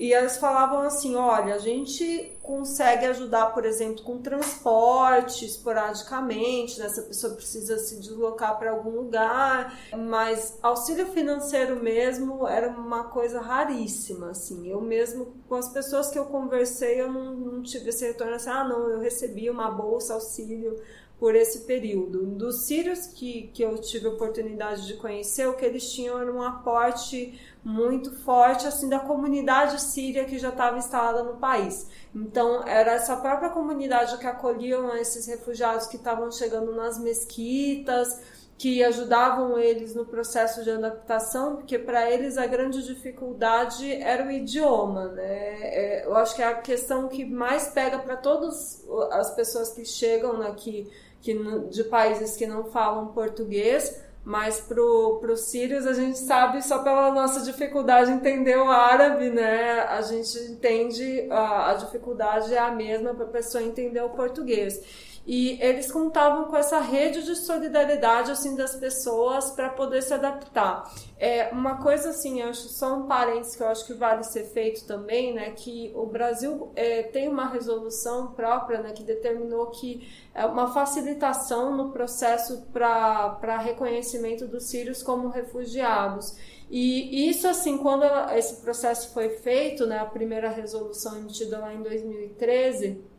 e 0.00 0.14
elas 0.14 0.38
falavam 0.38 0.80
assim: 0.80 1.14
olha, 1.14 1.54
a 1.54 1.58
gente 1.58 2.32
consegue 2.42 3.04
ajudar, 3.04 3.52
por 3.52 3.66
exemplo, 3.66 4.02
com 4.02 4.16
transporte 4.16 5.44
esporadicamente, 5.44 6.80
né? 6.80 6.88
se 6.88 7.00
a 7.00 7.02
pessoa 7.02 7.34
precisa 7.34 7.76
se 7.76 8.00
deslocar 8.00 8.58
para 8.58 8.70
algum 8.70 8.92
lugar, 8.92 9.78
mas 9.94 10.58
auxílio 10.62 11.06
financeiro 11.08 11.76
mesmo 11.76 12.48
era 12.48 12.70
uma 12.70 13.04
coisa 13.04 13.42
raríssima. 13.42 14.30
Assim. 14.30 14.66
Eu 14.70 14.80
mesmo, 14.80 15.34
com 15.46 15.56
as 15.56 15.68
pessoas 15.68 16.10
que 16.10 16.18
eu 16.18 16.24
conversei, 16.24 16.98
eu 17.02 17.12
não, 17.12 17.34
não 17.34 17.62
tive 17.62 17.90
esse 17.90 18.06
retorno 18.06 18.36
assim: 18.36 18.48
ah, 18.48 18.64
não, 18.64 18.88
eu 18.88 19.00
recebi 19.00 19.50
uma 19.50 19.70
bolsa 19.70 20.14
auxílio 20.14 20.80
por 21.20 21.36
esse 21.36 21.60
período. 21.66 22.24
Dos 22.24 22.64
sírios 22.64 23.06
que, 23.06 23.50
que 23.52 23.62
eu 23.62 23.76
tive 23.76 24.06
a 24.06 24.10
oportunidade 24.10 24.86
de 24.86 24.94
conhecer, 24.94 25.46
o 25.46 25.52
que 25.52 25.66
eles 25.66 25.92
tinham 25.92 26.18
era 26.18 26.32
um 26.32 26.42
aporte 26.42 27.38
muito 27.62 28.10
forte 28.22 28.66
assim 28.66 28.88
da 28.88 28.98
comunidade 28.98 29.82
síria 29.82 30.24
que 30.24 30.38
já 30.38 30.48
estava 30.48 30.78
instalada 30.78 31.22
no 31.22 31.36
país. 31.36 31.86
Então 32.14 32.66
era 32.66 32.92
essa 32.92 33.14
própria 33.18 33.50
comunidade 33.50 34.16
que 34.16 34.26
acolhiam 34.26 34.96
esses 34.96 35.26
refugiados 35.26 35.86
que 35.86 35.96
estavam 35.96 36.32
chegando 36.32 36.74
nas 36.74 36.98
mesquitas, 36.98 38.18
que 38.56 38.82
ajudavam 38.82 39.58
eles 39.58 39.94
no 39.94 40.06
processo 40.06 40.62
de 40.62 40.70
adaptação, 40.70 41.56
porque 41.56 41.78
para 41.78 42.10
eles 42.10 42.38
a 42.38 42.46
grande 42.46 42.82
dificuldade 42.82 43.90
era 43.90 44.26
o 44.26 44.30
idioma, 44.30 45.08
né? 45.08 45.58
É, 45.62 46.06
eu 46.06 46.14
acho 46.16 46.34
que 46.34 46.42
é 46.42 46.46
a 46.46 46.54
questão 46.54 47.08
que 47.08 47.24
mais 47.24 47.68
pega 47.68 47.98
para 47.98 48.16
todas 48.16 48.86
as 49.12 49.34
pessoas 49.34 49.72
que 49.72 49.84
chegam 49.84 50.42
aqui 50.42 50.90
que, 51.20 51.34
de 51.70 51.84
países 51.84 52.36
que 52.36 52.46
não 52.46 52.64
falam 52.64 53.08
português, 53.08 54.02
mas 54.24 54.60
pro, 54.60 55.18
pro 55.20 55.36
sírios 55.36 55.86
a 55.86 55.92
gente 55.92 56.18
sabe 56.18 56.62
só 56.62 56.82
pela 56.82 57.10
nossa 57.10 57.40
dificuldade 57.40 58.10
entender 58.10 58.56
o 58.56 58.68
árabe, 58.68 59.30
né? 59.30 59.80
A 59.80 60.02
gente 60.02 60.38
entende 60.38 61.26
a, 61.30 61.70
a 61.70 61.74
dificuldade 61.74 62.54
é 62.54 62.58
a 62.58 62.70
mesma 62.70 63.14
para 63.14 63.24
a 63.24 63.28
pessoa 63.28 63.62
entender 63.62 64.02
o 64.02 64.10
português 64.10 65.09
e 65.26 65.58
eles 65.60 65.92
contavam 65.92 66.46
com 66.46 66.56
essa 66.56 66.80
rede 66.80 67.22
de 67.22 67.36
solidariedade 67.36 68.30
assim 68.30 68.56
das 68.56 68.74
pessoas 68.74 69.50
para 69.50 69.68
poder 69.68 70.02
se 70.02 70.14
adaptar. 70.14 70.90
É 71.18 71.50
uma 71.52 71.82
coisa 71.82 72.10
assim, 72.10 72.40
acho 72.42 72.68
só 72.68 72.96
um 72.96 73.06
parênteses 73.06 73.54
que 73.54 73.62
eu 73.62 73.68
acho 73.68 73.86
que 73.86 73.92
vale 73.92 74.24
ser 74.24 74.44
feito 74.44 74.86
também, 74.86 75.34
né, 75.34 75.50
que 75.50 75.92
o 75.94 76.06
Brasil 76.06 76.72
é, 76.74 77.02
tem 77.02 77.28
uma 77.28 77.46
resolução 77.46 78.28
própria, 78.28 78.80
né, 78.80 78.92
que 78.92 79.02
determinou 79.02 79.66
que 79.66 80.08
é 80.34 80.46
uma 80.46 80.72
facilitação 80.72 81.76
no 81.76 81.90
processo 81.92 82.66
para 82.72 83.58
reconhecimento 83.58 84.46
dos 84.46 84.70
sírios 84.70 85.02
como 85.02 85.28
refugiados. 85.28 86.34
E 86.70 87.28
isso, 87.28 87.48
assim, 87.48 87.78
quando 87.78 88.04
esse 88.32 88.62
processo 88.62 89.12
foi 89.12 89.28
feito, 89.28 89.86
né, 89.86 89.98
a 89.98 90.04
primeira 90.04 90.48
resolução 90.48 91.18
emitida 91.18 91.58
lá 91.58 91.74
em 91.74 91.82
2013, 91.82 93.09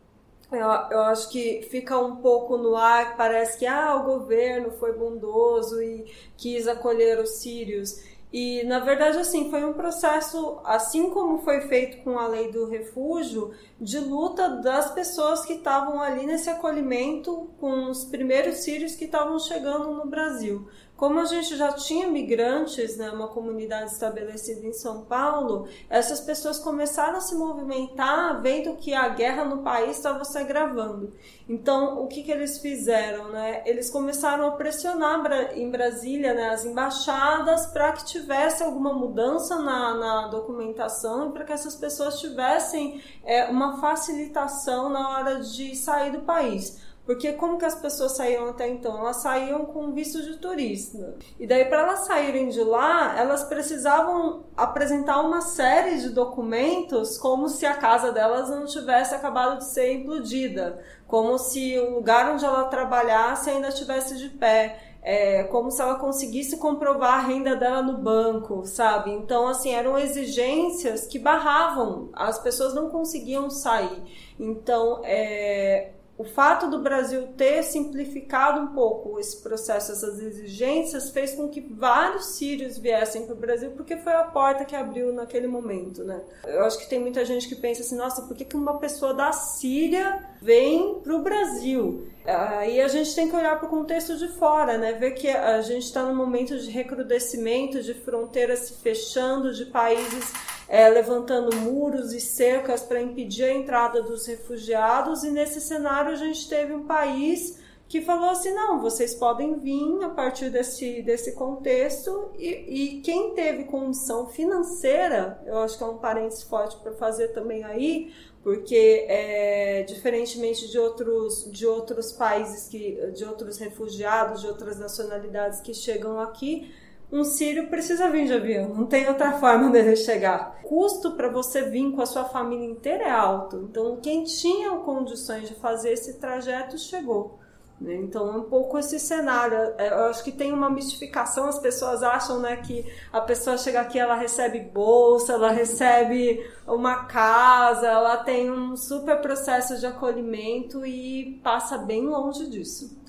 eu, 0.52 0.68
eu, 0.92 1.02
acho 1.04 1.30
que 1.30 1.62
fica 1.70 1.98
um 1.98 2.18
pouco 2.18 2.58
no 2.58 2.76
ar, 2.76 3.16
parece 3.16 3.58
que 3.58 3.66
ah, 3.66 3.96
o 3.96 4.04
governo 4.04 4.72
foi 4.72 4.94
bondoso 4.94 5.82
e 5.82 6.06
quis 6.36 6.68
acolher 6.68 7.20
os 7.20 7.42
sírios. 7.42 8.04
E, 8.34 8.64
na 8.64 8.80
verdade, 8.80 9.18
assim, 9.18 9.50
foi 9.50 9.66
um 9.66 9.74
processo, 9.74 10.60
assim 10.64 11.10
como 11.10 11.40
foi 11.40 11.62
feito 11.68 12.02
com 12.02 12.18
a 12.18 12.28
lei 12.28 12.50
do 12.50 12.66
refúgio, 12.66 13.54
de 13.80 14.00
luta 14.00 14.48
das 14.48 14.94
pessoas 14.94 15.46
que 15.46 15.54
estavam 15.54 16.02
ali 16.02 16.26
nesse 16.26 16.50
acolhimento 16.50 17.50
com 17.60 17.90
os 17.90 18.06
primeiros 18.06 18.58
sírios 18.58 18.96
que 18.96 19.04
estavam 19.06 19.38
chegando 19.38 19.92
no 19.92 20.08
Brasil. 20.08 20.66
Como 21.02 21.20
a 21.20 21.26
gente 21.26 21.58
já 21.58 21.74
tinha 21.74 22.08
migrantes, 22.08 22.96
né, 22.96 23.10
uma 23.10 23.28
comunidade 23.28 23.90
estabelecida 23.90 24.68
em 24.68 24.72
São 24.72 25.02
Paulo, 25.02 25.68
essas 25.90 26.22
pessoas 26.22 26.60
começaram 26.60 27.18
a 27.18 27.22
se 27.22 27.34
movimentar 27.34 28.40
vendo 28.40 28.76
que 28.76 28.94
a 28.94 29.10
guerra 29.10 29.44
no 29.44 29.64
país 29.64 29.98
estava 29.98 30.24
se 30.24 30.38
agravando. 30.38 31.12
Então, 31.50 32.04
o 32.04 32.08
que, 32.08 32.22
que 32.22 32.32
eles 32.32 32.60
fizeram? 32.60 33.30
Né? 33.30 33.64
Eles 33.66 33.90
começaram 33.90 34.46
a 34.46 34.52
pressionar 34.52 35.24
em 35.56 35.72
Brasília 35.72 36.36
né, 36.36 36.50
as 36.50 36.66
embaixadas 36.66 37.66
para 37.66 37.94
que 37.94 38.06
tivesse 38.06 38.62
alguma 38.62 38.94
mudança 38.94 39.58
na, 39.58 39.96
na 39.96 40.28
documentação 40.28 41.30
e 41.30 41.32
para 41.32 41.46
que 41.46 41.52
essas 41.52 41.76
pessoas 41.76 42.20
tivessem 42.20 43.02
é, 43.24 43.46
uma 43.46 43.82
facilitação 43.82 44.88
na 44.88 45.10
hora 45.18 45.40
de 45.40 45.76
sair 45.76 46.12
do 46.12 46.22
país. 46.22 46.91
Porque 47.06 47.34
como 47.34 47.58
que 47.58 47.66
as 47.66 47.76
pessoas 47.76 48.16
saíam 48.16 48.50
até 48.50 48.68
então? 48.68 48.98
Elas 48.98 49.18
saíam 49.18 49.66
com 49.66 49.92
visto 49.92 50.22
de 50.22 50.38
turista. 50.38 51.16
E 51.40 51.48
daí 51.48 51.66
para 51.66 51.82
elas 51.82 52.02
saírem 52.02 52.50
de 52.50 52.64
lá, 52.64 53.18
elas 53.18 53.44
precisavam 53.44 54.44
apresentar 54.56 55.20
uma 55.22 55.42
série 55.42 56.00
de 56.00 56.10
documentos 56.10 57.18
como 57.18 57.50
se 57.50 57.66
a 57.66 57.74
casa 57.74 58.12
delas 58.12 58.50
não 58.50 58.66
tivesse 58.66 59.16
acabado 59.16 59.58
de 59.58 59.66
ser 59.66 59.94
implodida, 59.94 60.80
como 61.08 61.38
se 61.40 61.78
o 61.80 61.96
lugar 61.96 62.32
onde 62.32 62.46
ela 62.46 62.66
trabalhasse 62.66 63.50
ainda 63.50 63.70
estivesse 63.70 64.18
de 64.18 64.30
pé. 64.30 64.88
É, 65.04 65.46
como 65.46 65.72
se 65.72 65.82
ela 65.82 65.96
conseguisse 65.96 66.58
comprovar 66.58 67.16
a 67.16 67.28
renda 67.28 67.56
dela 67.56 67.82
no 67.82 67.98
banco, 67.98 68.68
sabe? 68.68 69.10
Então, 69.10 69.48
assim, 69.48 69.74
eram 69.74 69.98
exigências 69.98 71.08
que 71.08 71.18
barravam, 71.18 72.10
as 72.14 72.38
pessoas 72.38 72.76
não 72.76 72.88
conseguiam 72.92 73.50
sair. 73.50 74.04
Então, 74.40 75.02
é, 75.04 75.94
o 76.22 76.24
fato 76.24 76.70
do 76.70 76.80
Brasil 76.80 77.30
ter 77.36 77.64
simplificado 77.64 78.62
um 78.62 78.68
pouco 78.68 79.20
esse 79.20 79.42
processo, 79.42 79.92
essas 79.92 80.20
exigências, 80.20 81.10
fez 81.10 81.34
com 81.34 81.50
que 81.50 81.62
vários 81.62 82.36
sírios 82.36 82.78
viessem 82.78 83.26
para 83.26 83.34
o 83.34 83.38
Brasil, 83.38 83.72
porque 83.72 83.98
foi 83.98 84.14
a 84.14 84.24
porta 84.24 84.64
que 84.64 84.76
abriu 84.76 85.12
naquele 85.12 85.48
momento, 85.48 86.04
né? 86.04 86.22
Eu 86.46 86.64
acho 86.64 86.78
que 86.78 86.88
tem 86.88 87.00
muita 87.00 87.26
gente 87.26 87.50
que 87.50 87.56
pensa 87.56 87.82
assim, 87.82 87.96
nossa, 87.96 88.22
por 88.22 88.38
que, 88.38 88.56
uma 88.56 88.78
pessoa 88.78 89.16
da 89.16 89.32
Síria 89.32 90.24
vem 90.40 91.00
para 91.02 91.16
o 91.16 91.24
Brasil? 91.24 92.08
Aí 92.24 92.80
a 92.80 92.88
gente 92.88 93.16
tem 93.16 93.28
que 93.28 93.36
olhar 93.36 93.58
para 93.58 93.66
o 93.66 93.70
contexto 93.70 94.16
de 94.16 94.28
fora, 94.28 94.78
né? 94.78 94.94
Ver 94.94 95.12
que 95.12 95.28
a 95.28 95.60
gente 95.62 95.86
está 95.86 96.04
num 96.04 96.16
momento 96.16 96.56
de 96.56 96.70
recrudescimento, 96.70 97.82
de 97.82 97.96
fronteiras 97.96 98.60
se 98.60 98.74
fechando, 98.76 99.52
de 99.52 99.66
países 99.66 100.32
é, 100.72 100.88
levantando 100.88 101.54
muros 101.58 102.14
e 102.14 102.22
cercas 102.22 102.82
para 102.82 103.02
impedir 103.02 103.44
a 103.44 103.54
entrada 103.54 104.02
dos 104.02 104.26
refugiados, 104.26 105.22
e 105.22 105.30
nesse 105.30 105.60
cenário 105.60 106.14
a 106.14 106.16
gente 106.16 106.48
teve 106.48 106.72
um 106.72 106.86
país 106.86 107.60
que 107.90 108.00
falou 108.00 108.30
assim: 108.30 108.54
não, 108.54 108.80
vocês 108.80 109.14
podem 109.14 109.60
vir 109.60 110.02
a 110.02 110.08
partir 110.08 110.50
desse, 110.50 111.02
desse 111.02 111.34
contexto, 111.34 112.32
e, 112.40 112.48
e 112.48 113.02
quem 113.02 113.32
teve 113.36 113.66
condição 113.66 114.28
financeira, 114.28 115.44
eu 115.46 115.58
acho 115.60 115.78
que 115.78 115.84
é 115.84 115.88
um 115.88 115.98
parênteses 115.98 116.44
forte 116.44 116.78
para 116.78 116.94
fazer 116.94 117.34
também 117.34 117.66
aí, 117.66 118.14
porque 118.42 119.06
é, 119.10 119.84
diferentemente 119.84 120.72
de 120.72 120.80
outros, 120.80 121.52
de 121.52 121.68
outros 121.68 122.14
países, 122.14 122.70
que, 122.70 122.96
de 123.12 123.26
outros 123.26 123.58
refugiados, 123.58 124.40
de 124.40 124.48
outras 124.48 124.80
nacionalidades 124.80 125.60
que 125.60 125.74
chegam 125.74 126.18
aqui, 126.18 126.74
um 127.12 127.24
sírio 127.24 127.68
precisa 127.68 128.10
vir 128.10 128.26
de 128.26 128.34
avião, 128.34 128.70
não 128.70 128.86
tem 128.86 129.08
outra 129.08 129.34
forma 129.40 129.70
dele 129.70 129.96
chegar. 129.96 130.60
O 130.64 130.68
custo 130.68 131.12
para 131.12 131.28
você 131.28 131.64
vir 131.64 131.92
com 131.92 132.02
a 132.02 132.06
sua 132.06 132.24
família 132.24 132.66
inteira 132.66 133.04
é 133.04 133.12
alto. 133.12 133.68
Então, 133.70 133.98
quem 134.02 134.24
tinha 134.24 134.72
condições 134.78 135.50
de 135.50 135.56
fazer 135.56 135.92
esse 135.92 136.14
trajeto 136.14 136.78
chegou. 136.78 137.40
Né? 137.82 137.96
Então, 137.96 138.32
é 138.32 138.38
um 138.38 138.44
pouco 138.44 138.78
esse 138.78 139.00
cenário. 139.00 139.58
É, 139.78 139.90
eu 139.90 140.06
acho 140.06 140.24
que 140.24 140.32
tem 140.32 140.54
uma 140.54 140.70
mistificação, 140.70 141.48
as 141.48 141.60
pessoas 141.60 142.04
acham 142.04 142.40
né, 142.40 142.58
que 142.58 142.86
a 143.12 143.20
pessoa 143.20 143.58
chega 143.58 143.82
aqui, 143.82 143.98
ela 144.00 144.16
recebe 144.16 144.60
bolsa, 144.60 145.34
ela 145.34 145.52
recebe 145.52 146.48
uma 146.68 147.06
casa, 147.06 147.88
ela 147.88 148.18
tem 148.18 148.52
um 148.52 148.78
super 148.78 149.20
processo 149.20 149.80
de 149.80 149.86
acolhimento 149.88 150.86
e 150.86 151.42
passa 151.44 151.78
bem 151.78 152.06
longe 152.06 152.48
disso. 152.48 153.01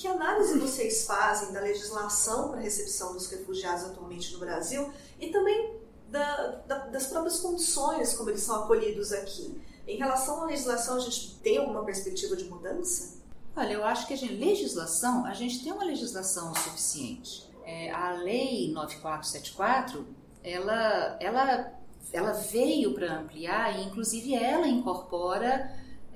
Que 0.00 0.08
análise 0.08 0.58
vocês 0.58 1.04
fazem 1.04 1.52
da 1.52 1.60
legislação 1.60 2.48
para 2.48 2.58
a 2.58 2.62
recepção 2.62 3.12
dos 3.12 3.30
refugiados 3.30 3.84
atualmente 3.84 4.32
no 4.32 4.38
Brasil 4.38 4.90
e 5.20 5.26
também 5.26 5.76
da, 6.08 6.52
da, 6.66 6.78
das 6.86 7.08
próprias 7.08 7.38
condições 7.40 8.14
como 8.14 8.30
eles 8.30 8.40
são 8.40 8.62
acolhidos 8.62 9.12
aqui? 9.12 9.60
Em 9.86 9.98
relação 9.98 10.42
à 10.42 10.46
legislação, 10.46 10.96
a 10.96 11.00
gente 11.00 11.34
tem 11.40 11.58
alguma 11.58 11.84
perspectiva 11.84 12.34
de 12.34 12.44
mudança? 12.44 13.18
Olha, 13.54 13.74
eu 13.74 13.84
acho 13.84 14.06
que 14.06 14.14
a 14.14 14.16
gente, 14.16 14.36
legislação, 14.36 15.26
a 15.26 15.34
gente 15.34 15.62
tem 15.62 15.70
uma 15.70 15.84
legislação 15.84 16.54
suficiente. 16.54 17.46
É, 17.66 17.90
a 17.90 18.12
Lei 18.12 18.72
9474, 18.72 20.06
ela, 20.42 21.18
ela, 21.20 21.74
ela 22.10 22.32
veio 22.32 22.94
para 22.94 23.18
ampliar 23.18 23.78
e, 23.78 23.84
inclusive, 23.84 24.34
ela 24.34 24.66
incorpora 24.66 25.70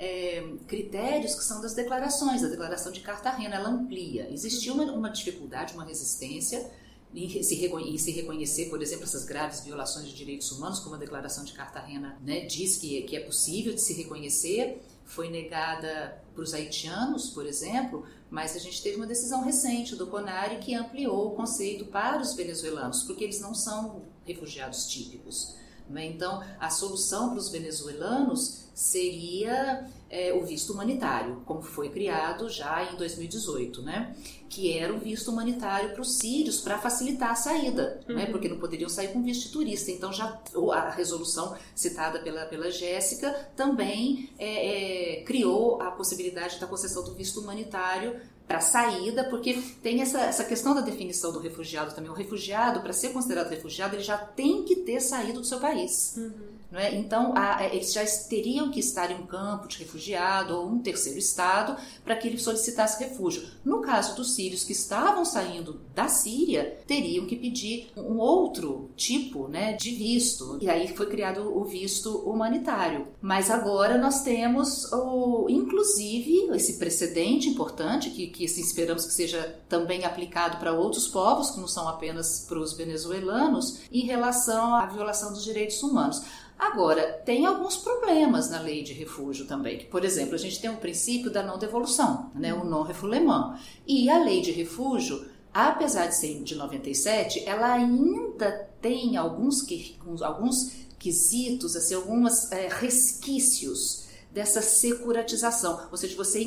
é, 0.05 0.45
critérios 0.67 1.35
que 1.35 1.43
são 1.43 1.63
das 1.63 1.75
declarações, 1.75 2.45
a 2.45 2.49
declaração 2.49 2.93
de 2.93 3.01
Cartagena, 3.01 3.57
ela 3.57 3.71
amplia. 3.71 4.29
Existia 4.31 4.73
uma, 4.73 4.85
uma 4.93 5.09
dificuldade, 5.09 5.73
uma 5.73 5.85
resistência 5.85 6.71
em 7.15 7.29
se, 7.43 7.67
em 7.67 7.99
se, 7.99 8.11
reconhecer, 8.11 8.69
por 8.69 8.83
exemplo, 8.83 9.05
essas 9.05 9.25
graves 9.25 9.61
violações 9.61 10.09
de 10.09 10.15
direitos 10.15 10.51
humanos, 10.53 10.81
como 10.81 10.97
a 10.97 10.99
declaração 10.99 11.45
de 11.45 11.53
Cartagena 11.53 12.19
né, 12.23 12.41
diz 12.41 12.77
que, 12.77 13.03
que 13.03 13.17
é 13.17 13.21
possível 13.21 13.73
de 13.73 13.81
se 13.81 13.95
reconhecer, 13.95 14.83
foi 15.05 15.31
negada 15.31 16.23
para 16.35 16.43
os 16.43 16.53
haitianos, 16.53 17.31
por 17.31 17.47
exemplo, 17.47 18.05
mas 18.29 18.57
a 18.57 18.59
gente 18.59 18.83
teve 18.83 18.97
uma 18.97 19.07
decisão 19.07 19.45
recente 19.45 19.95
do 19.95 20.09
CONARE 20.09 20.59
que 20.59 20.75
ampliou 20.75 21.29
o 21.29 21.31
conceito 21.37 21.87
para 21.87 22.21
os 22.21 22.35
venezuelanos, 22.35 23.05
porque 23.05 23.23
eles 23.25 23.41
não 23.41 23.55
são 23.55 24.03
refugiados 24.25 24.87
típicos. 24.87 25.55
Né? 25.89 26.07
Então, 26.07 26.43
a 26.59 26.71
solução 26.71 27.31
para 27.31 27.39
os 27.39 27.51
venezuelanos 27.51 28.65
seria 28.75 29.87
é, 30.11 30.33
o 30.33 30.45
visto 30.45 30.73
humanitário, 30.73 31.43
como 31.45 31.63
foi 31.63 31.89
criado 31.89 32.49
já 32.49 32.93
em 32.93 32.97
2018, 32.97 33.83
né? 33.83 34.15
que 34.49 34.77
era 34.77 34.95
o 34.95 34.99
visto 34.99 35.31
humanitário 35.31 35.91
para 35.91 36.01
os 36.01 36.19
sírios 36.19 36.61
para 36.61 36.79
facilitar 36.79 37.31
a 37.31 37.35
saída, 37.35 38.01
né? 38.07 38.15
uhum. 38.15 38.15
né? 38.15 38.27
porque 38.27 38.49
não 38.49 38.59
poderiam 38.59 38.89
sair 38.89 39.09
com 39.09 39.23
visto 39.23 39.47
de 39.47 39.53
turista. 39.53 39.91
Então, 39.91 40.13
já 40.13 40.41
a 40.73 40.91
resolução 40.91 41.57
citada 41.75 42.21
pela, 42.21 42.47
pela 42.47 42.71
Jéssica 42.71 43.33
também 43.57 44.31
é, 44.39 45.19
é, 45.19 45.23
criou 45.25 45.81
a 45.83 45.91
possibilidade 45.91 46.59
da 46.59 46.67
concessão 46.67 47.05
do 47.05 47.15
visto 47.15 47.41
humanitário 47.41 48.21
para 48.47 48.61
saída, 48.61 49.25
porque 49.25 49.55
tem 49.83 50.03
essa, 50.03 50.21
essa 50.21 50.45
questão 50.45 50.75
da 50.75 50.81
definição 50.81 51.33
do 51.33 51.39
refugiado 51.39 51.95
também. 51.95 52.11
O 52.11 52.15
refugiado, 52.15 52.81
para 52.81 52.93
ser 52.93 53.11
considerado 53.11 53.49
refugiado, 53.49 53.97
ele 53.97 54.03
já 54.03 54.19
tem 54.19 54.65
que 54.65 54.77
ter 54.77 55.01
saído 55.01 55.41
do 55.41 55.47
seu 55.47 55.59
país. 55.59 56.15
Uhum. 56.17 56.54
É? 56.77 56.95
Então, 56.97 57.33
a, 57.37 57.65
eles 57.67 57.93
já 57.93 58.05
teriam 58.29 58.71
que 58.71 58.81
estar 58.81 59.11
em 59.11 59.15
um 59.15 59.27
campo 59.27 59.69
de 59.69 59.79
refugiado 59.79 60.57
ou 60.57 60.69
um 60.69 60.79
terceiro 60.79 61.19
estado 61.19 61.77
para 62.05 62.17
que 62.17 62.27
ele 62.27 62.39
solicitasse 62.39 63.03
refúgio. 63.03 63.45
No 63.65 63.81
caso 63.81 64.17
dos 64.17 64.35
sírios 64.35 64.65
que 64.65 64.73
estavam 64.73 65.25
saindo 65.25 65.81
da 65.95 66.09
Síria, 66.09 66.79
teriam 66.87 67.27
que 67.27 67.37
pedir 67.37 67.91
um 67.97 68.19
outro 68.19 68.91
tipo 68.97 69.47
né, 69.47 69.75
de 69.75 69.93
visto. 69.93 70.59
E 70.61 70.69
aí 70.69 70.89
foi 70.97 71.07
criado 71.07 71.57
o 71.57 71.65
visto 71.65 72.19
humanitário. 72.19 73.07
Mas 73.23 73.51
agora 73.51 73.97
nós 73.97 74.23
temos, 74.23 74.93
o, 74.93 75.47
inclusive, 75.49 76.49
esse 76.55 76.79
precedente 76.79 77.49
importante, 77.49 78.11
que, 78.11 78.27
que 78.27 78.45
assim, 78.45 78.63
esperamos 78.63 79.05
que 79.05 79.13
seja 79.13 79.59
também 79.69 80.05
aplicado 80.05 80.59
para 80.59 80.73
outros 80.73 81.07
povos, 81.07 81.51
que 81.51 81.61
não 81.61 81.69
são 81.69 81.89
apenas 81.89 82.45
para 82.49 82.59
os 82.59 82.73
venezuelanos, 82.73 83.81
em 83.93 84.07
relação 84.07 84.75
à 84.75 84.87
violação 84.87 85.33
dos 85.33 85.45
direitos 85.45 85.83
humanos. 85.83 86.23
Agora, 86.59 87.03
tem 87.25 87.47
alguns 87.47 87.77
problemas 87.77 88.49
na 88.49 88.61
lei 88.61 88.83
de 88.83 88.93
refúgio 88.93 89.47
também. 89.47 89.87
Por 89.87 90.05
exemplo, 90.05 90.35
a 90.35 90.39
gente 90.39 90.61
tem 90.61 90.71
o 90.71 90.77
princípio 90.77 91.31
da 91.31 91.43
não 91.43 91.59
devolução, 91.59 92.31
né, 92.35 92.55
o 92.55 92.65
non-refoulement. 92.65 93.59
E 93.87 94.09
a 94.09 94.19
lei 94.19 94.41
de 94.41 94.53
refúgio, 94.53 95.27
apesar 95.53 96.07
de 96.07 96.17
ser 96.17 96.43
de 96.43 96.55
97, 96.55 97.45
ela 97.47 97.73
ainda 97.73 98.69
tem 98.81 99.17
alguns, 99.17 99.67
alguns 100.23 100.73
quesitos, 100.99 101.77
assim, 101.77 101.95
alguns 101.95 102.51
é, 102.53 102.69
resquícios 102.69 104.04
dessa 104.35 104.61
securatização, 104.61 105.87
ou 105.93 105.97
seja, 105.97 106.17
você 106.17 106.41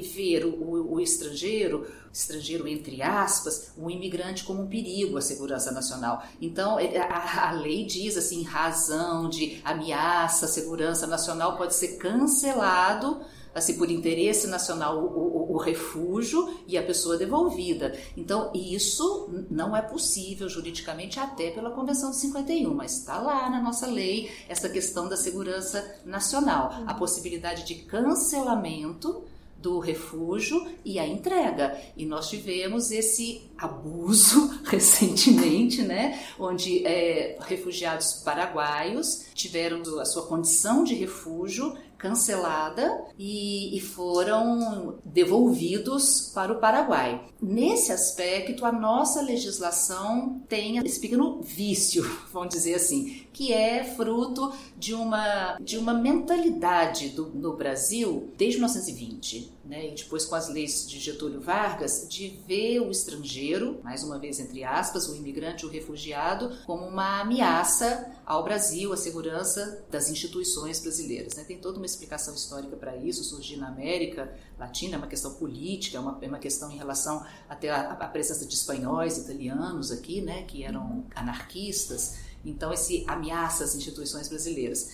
ver 0.00 0.46
o, 0.46 0.92
o, 0.92 1.00
estrangeiro, 1.00 1.84
estrangeiro 2.12 2.68
entre 2.68 3.02
aspas, 3.02 3.72
o 3.76 3.90
imigrante 3.90 4.44
como 4.44 4.62
um 4.62 4.68
perigo 4.68 5.18
à 5.18 5.20
segurança 5.20 5.72
nacional. 5.72 6.22
Então, 6.40 6.78
a, 6.78 7.48
a 7.48 7.50
lei 7.50 7.84
diz 7.84 8.16
assim, 8.16 8.44
razão 8.44 9.28
de 9.28 9.60
ameaça 9.64 10.46
à 10.46 10.48
segurança 10.48 11.04
nacional 11.04 11.56
pode 11.56 11.74
ser 11.74 11.96
cancelado 11.96 13.20
assim, 13.54 13.76
por 13.76 13.90
interesse 13.90 14.46
nacional, 14.46 14.98
o, 14.98 15.06
o, 15.06 15.52
o, 15.54 15.56
refúgio 15.56 16.48
e 16.66 16.78
a 16.78 16.82
pessoa 16.82 17.16
devolvida. 17.16 17.96
Então, 18.16 18.50
isso 18.54 19.30
não 19.50 19.76
é 19.76 19.82
possível 19.82 20.48
juridicamente, 20.48 21.20
até 21.20 21.50
pela 21.50 21.70
Convenção 21.70 22.10
de 22.10 22.16
51, 22.16 22.74
mas 22.74 22.98
está 22.98 23.18
lá 23.18 23.48
na 23.50 23.60
nossa 23.60 23.86
lei 23.86 24.30
essa 24.48 24.68
questão 24.68 25.08
da 25.08 25.16
segurança 25.16 26.00
nacional, 26.04 26.72
a 26.86 26.94
possibilidade 26.94 27.64
de 27.64 27.74
cancelamento 27.74 29.24
do 29.62 29.78
refúgio 29.78 30.66
e 30.84 30.98
a 30.98 31.06
entrega. 31.06 31.80
E 31.96 32.04
nós 32.04 32.28
tivemos 32.28 32.90
esse 32.90 33.42
abuso 33.56 34.60
recentemente, 34.66 35.82
né, 35.82 36.20
onde 36.38 36.84
é, 36.84 37.38
refugiados 37.40 38.14
paraguaios 38.24 39.26
tiveram 39.34 39.80
a 40.00 40.04
sua 40.04 40.26
condição 40.26 40.82
de 40.82 40.94
refúgio 40.94 41.74
cancelada 42.02 43.04
e, 43.16 43.76
e, 43.76 43.80
foram 43.80 44.98
devolvidos 45.04 46.32
para 46.34 46.52
o 46.52 46.58
Paraguai. 46.58 47.24
Nesse 47.40 47.92
aspecto, 47.92 48.66
a 48.66 48.72
nossa 48.72 49.22
legislação 49.22 50.42
tem 50.48 50.78
esse 50.78 50.98
pequeno 50.98 51.40
vício, 51.40 52.04
vamos 52.32 52.52
dizer 52.52 52.74
assim, 52.74 53.21
que 53.32 53.52
é 53.52 53.84
fruto 53.84 54.52
de 54.76 54.94
uma, 54.94 55.56
de 55.60 55.78
uma 55.78 55.94
mentalidade 55.94 57.10
do, 57.10 57.26
no 57.28 57.56
Brasil 57.56 58.30
desde 58.36 58.58
1920, 58.58 59.52
né, 59.64 59.88
e 59.88 59.94
depois 59.94 60.24
com 60.24 60.34
as 60.34 60.48
leis 60.48 60.88
de 60.88 60.98
Getúlio 60.98 61.40
Vargas, 61.40 62.06
de 62.08 62.40
ver 62.46 62.80
o 62.80 62.90
estrangeiro, 62.90 63.80
mais 63.82 64.02
uma 64.02 64.18
vez 64.18 64.38
entre 64.40 64.64
aspas, 64.64 65.08
o 65.08 65.16
imigrante, 65.16 65.64
o 65.64 65.68
refugiado, 65.68 66.56
como 66.66 66.86
uma 66.86 67.20
ameaça 67.20 68.12
ao 68.26 68.44
Brasil, 68.44 68.92
à 68.92 68.96
segurança 68.96 69.84
das 69.90 70.10
instituições 70.10 70.80
brasileiras. 70.80 71.34
Né? 71.34 71.44
Tem 71.44 71.58
toda 71.58 71.78
uma 71.78 71.86
explicação 71.86 72.34
histórica 72.34 72.76
para 72.76 72.96
isso, 72.96 73.24
surgir 73.24 73.56
na 73.56 73.68
América 73.68 74.32
Latina, 74.58 74.94
é 74.94 74.98
uma 74.98 75.06
questão 75.06 75.34
política, 75.34 75.96
é 75.96 76.00
uma, 76.00 76.18
é 76.20 76.28
uma 76.28 76.38
questão 76.38 76.70
em 76.70 76.76
relação 76.76 77.24
até 77.48 77.70
à, 77.70 77.94
presença 78.06 78.46
de 78.46 78.54
espanhóis, 78.54 79.18
italianos 79.18 79.90
aqui, 79.90 80.20
né, 80.20 80.42
que 80.42 80.62
eram 80.62 81.04
anarquistas. 81.14 82.31
Então, 82.44 82.72
esse 82.72 83.04
ameaça 83.06 83.64
às 83.64 83.74
instituições 83.74 84.28
brasileiras 84.28 84.90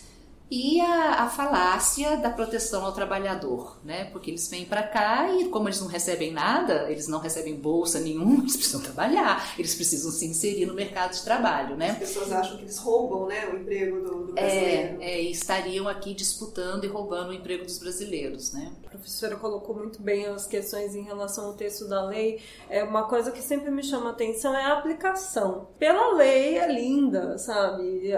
e 0.50 0.80
a, 0.80 1.24
a, 1.24 1.28
falácia 1.28 2.16
da 2.16 2.30
proteção 2.30 2.84
ao 2.84 2.92
trabalhador, 2.92 3.78
né? 3.84 4.04
Porque 4.06 4.30
eles 4.30 4.48
vêm 4.48 4.64
para 4.64 4.82
cá 4.82 5.30
e 5.30 5.48
como 5.48 5.68
eles 5.68 5.80
não 5.80 5.88
recebem 5.88 6.32
nada, 6.32 6.90
eles 6.90 7.06
não 7.06 7.18
recebem 7.18 7.54
bolsa 7.56 8.00
nenhuma, 8.00 8.40
eles 8.44 8.56
precisam 8.56 8.80
trabalhar, 8.80 9.54
eles 9.58 9.74
precisam 9.74 10.10
se 10.10 10.26
inserir 10.26 10.64
no 10.64 10.74
mercado 10.74 11.12
de 11.12 11.22
trabalho, 11.22 11.76
né? 11.76 11.90
As 11.90 11.98
pessoas 11.98 12.32
acham 12.32 12.56
que 12.56 12.62
eles 12.62 12.78
roubam, 12.78 13.26
né, 13.26 13.46
o 13.52 13.56
emprego 13.56 14.00
do, 14.00 14.26
do 14.26 14.38
é, 14.38 14.42
brasileiro. 14.42 15.02
É, 15.02 15.10
é, 15.10 15.20
estariam 15.22 15.86
aqui 15.86 16.14
disputando 16.14 16.84
e 16.84 16.86
roubando 16.86 17.28
o 17.30 17.34
emprego 17.34 17.64
dos 17.64 17.78
brasileiros, 17.78 18.52
né? 18.52 18.72
A 18.86 18.88
professora 18.88 19.36
colocou 19.36 19.76
muito 19.76 20.00
bem 20.00 20.26
as 20.26 20.46
questões 20.46 20.94
em 20.94 21.02
relação 21.02 21.46
ao 21.46 21.52
texto 21.52 21.86
da 21.86 22.02
lei. 22.04 22.40
É 22.70 22.82
uma 22.82 23.04
coisa 23.04 23.30
que 23.30 23.42
sempre 23.42 23.70
me 23.70 23.82
chama 23.82 24.10
atenção 24.10 24.56
é 24.56 24.64
a 24.64 24.78
aplicação. 24.78 25.68
Pela 25.78 26.14
lei 26.14 26.56
é 26.56 26.72
linda, 26.72 27.36
sabe? 27.36 28.12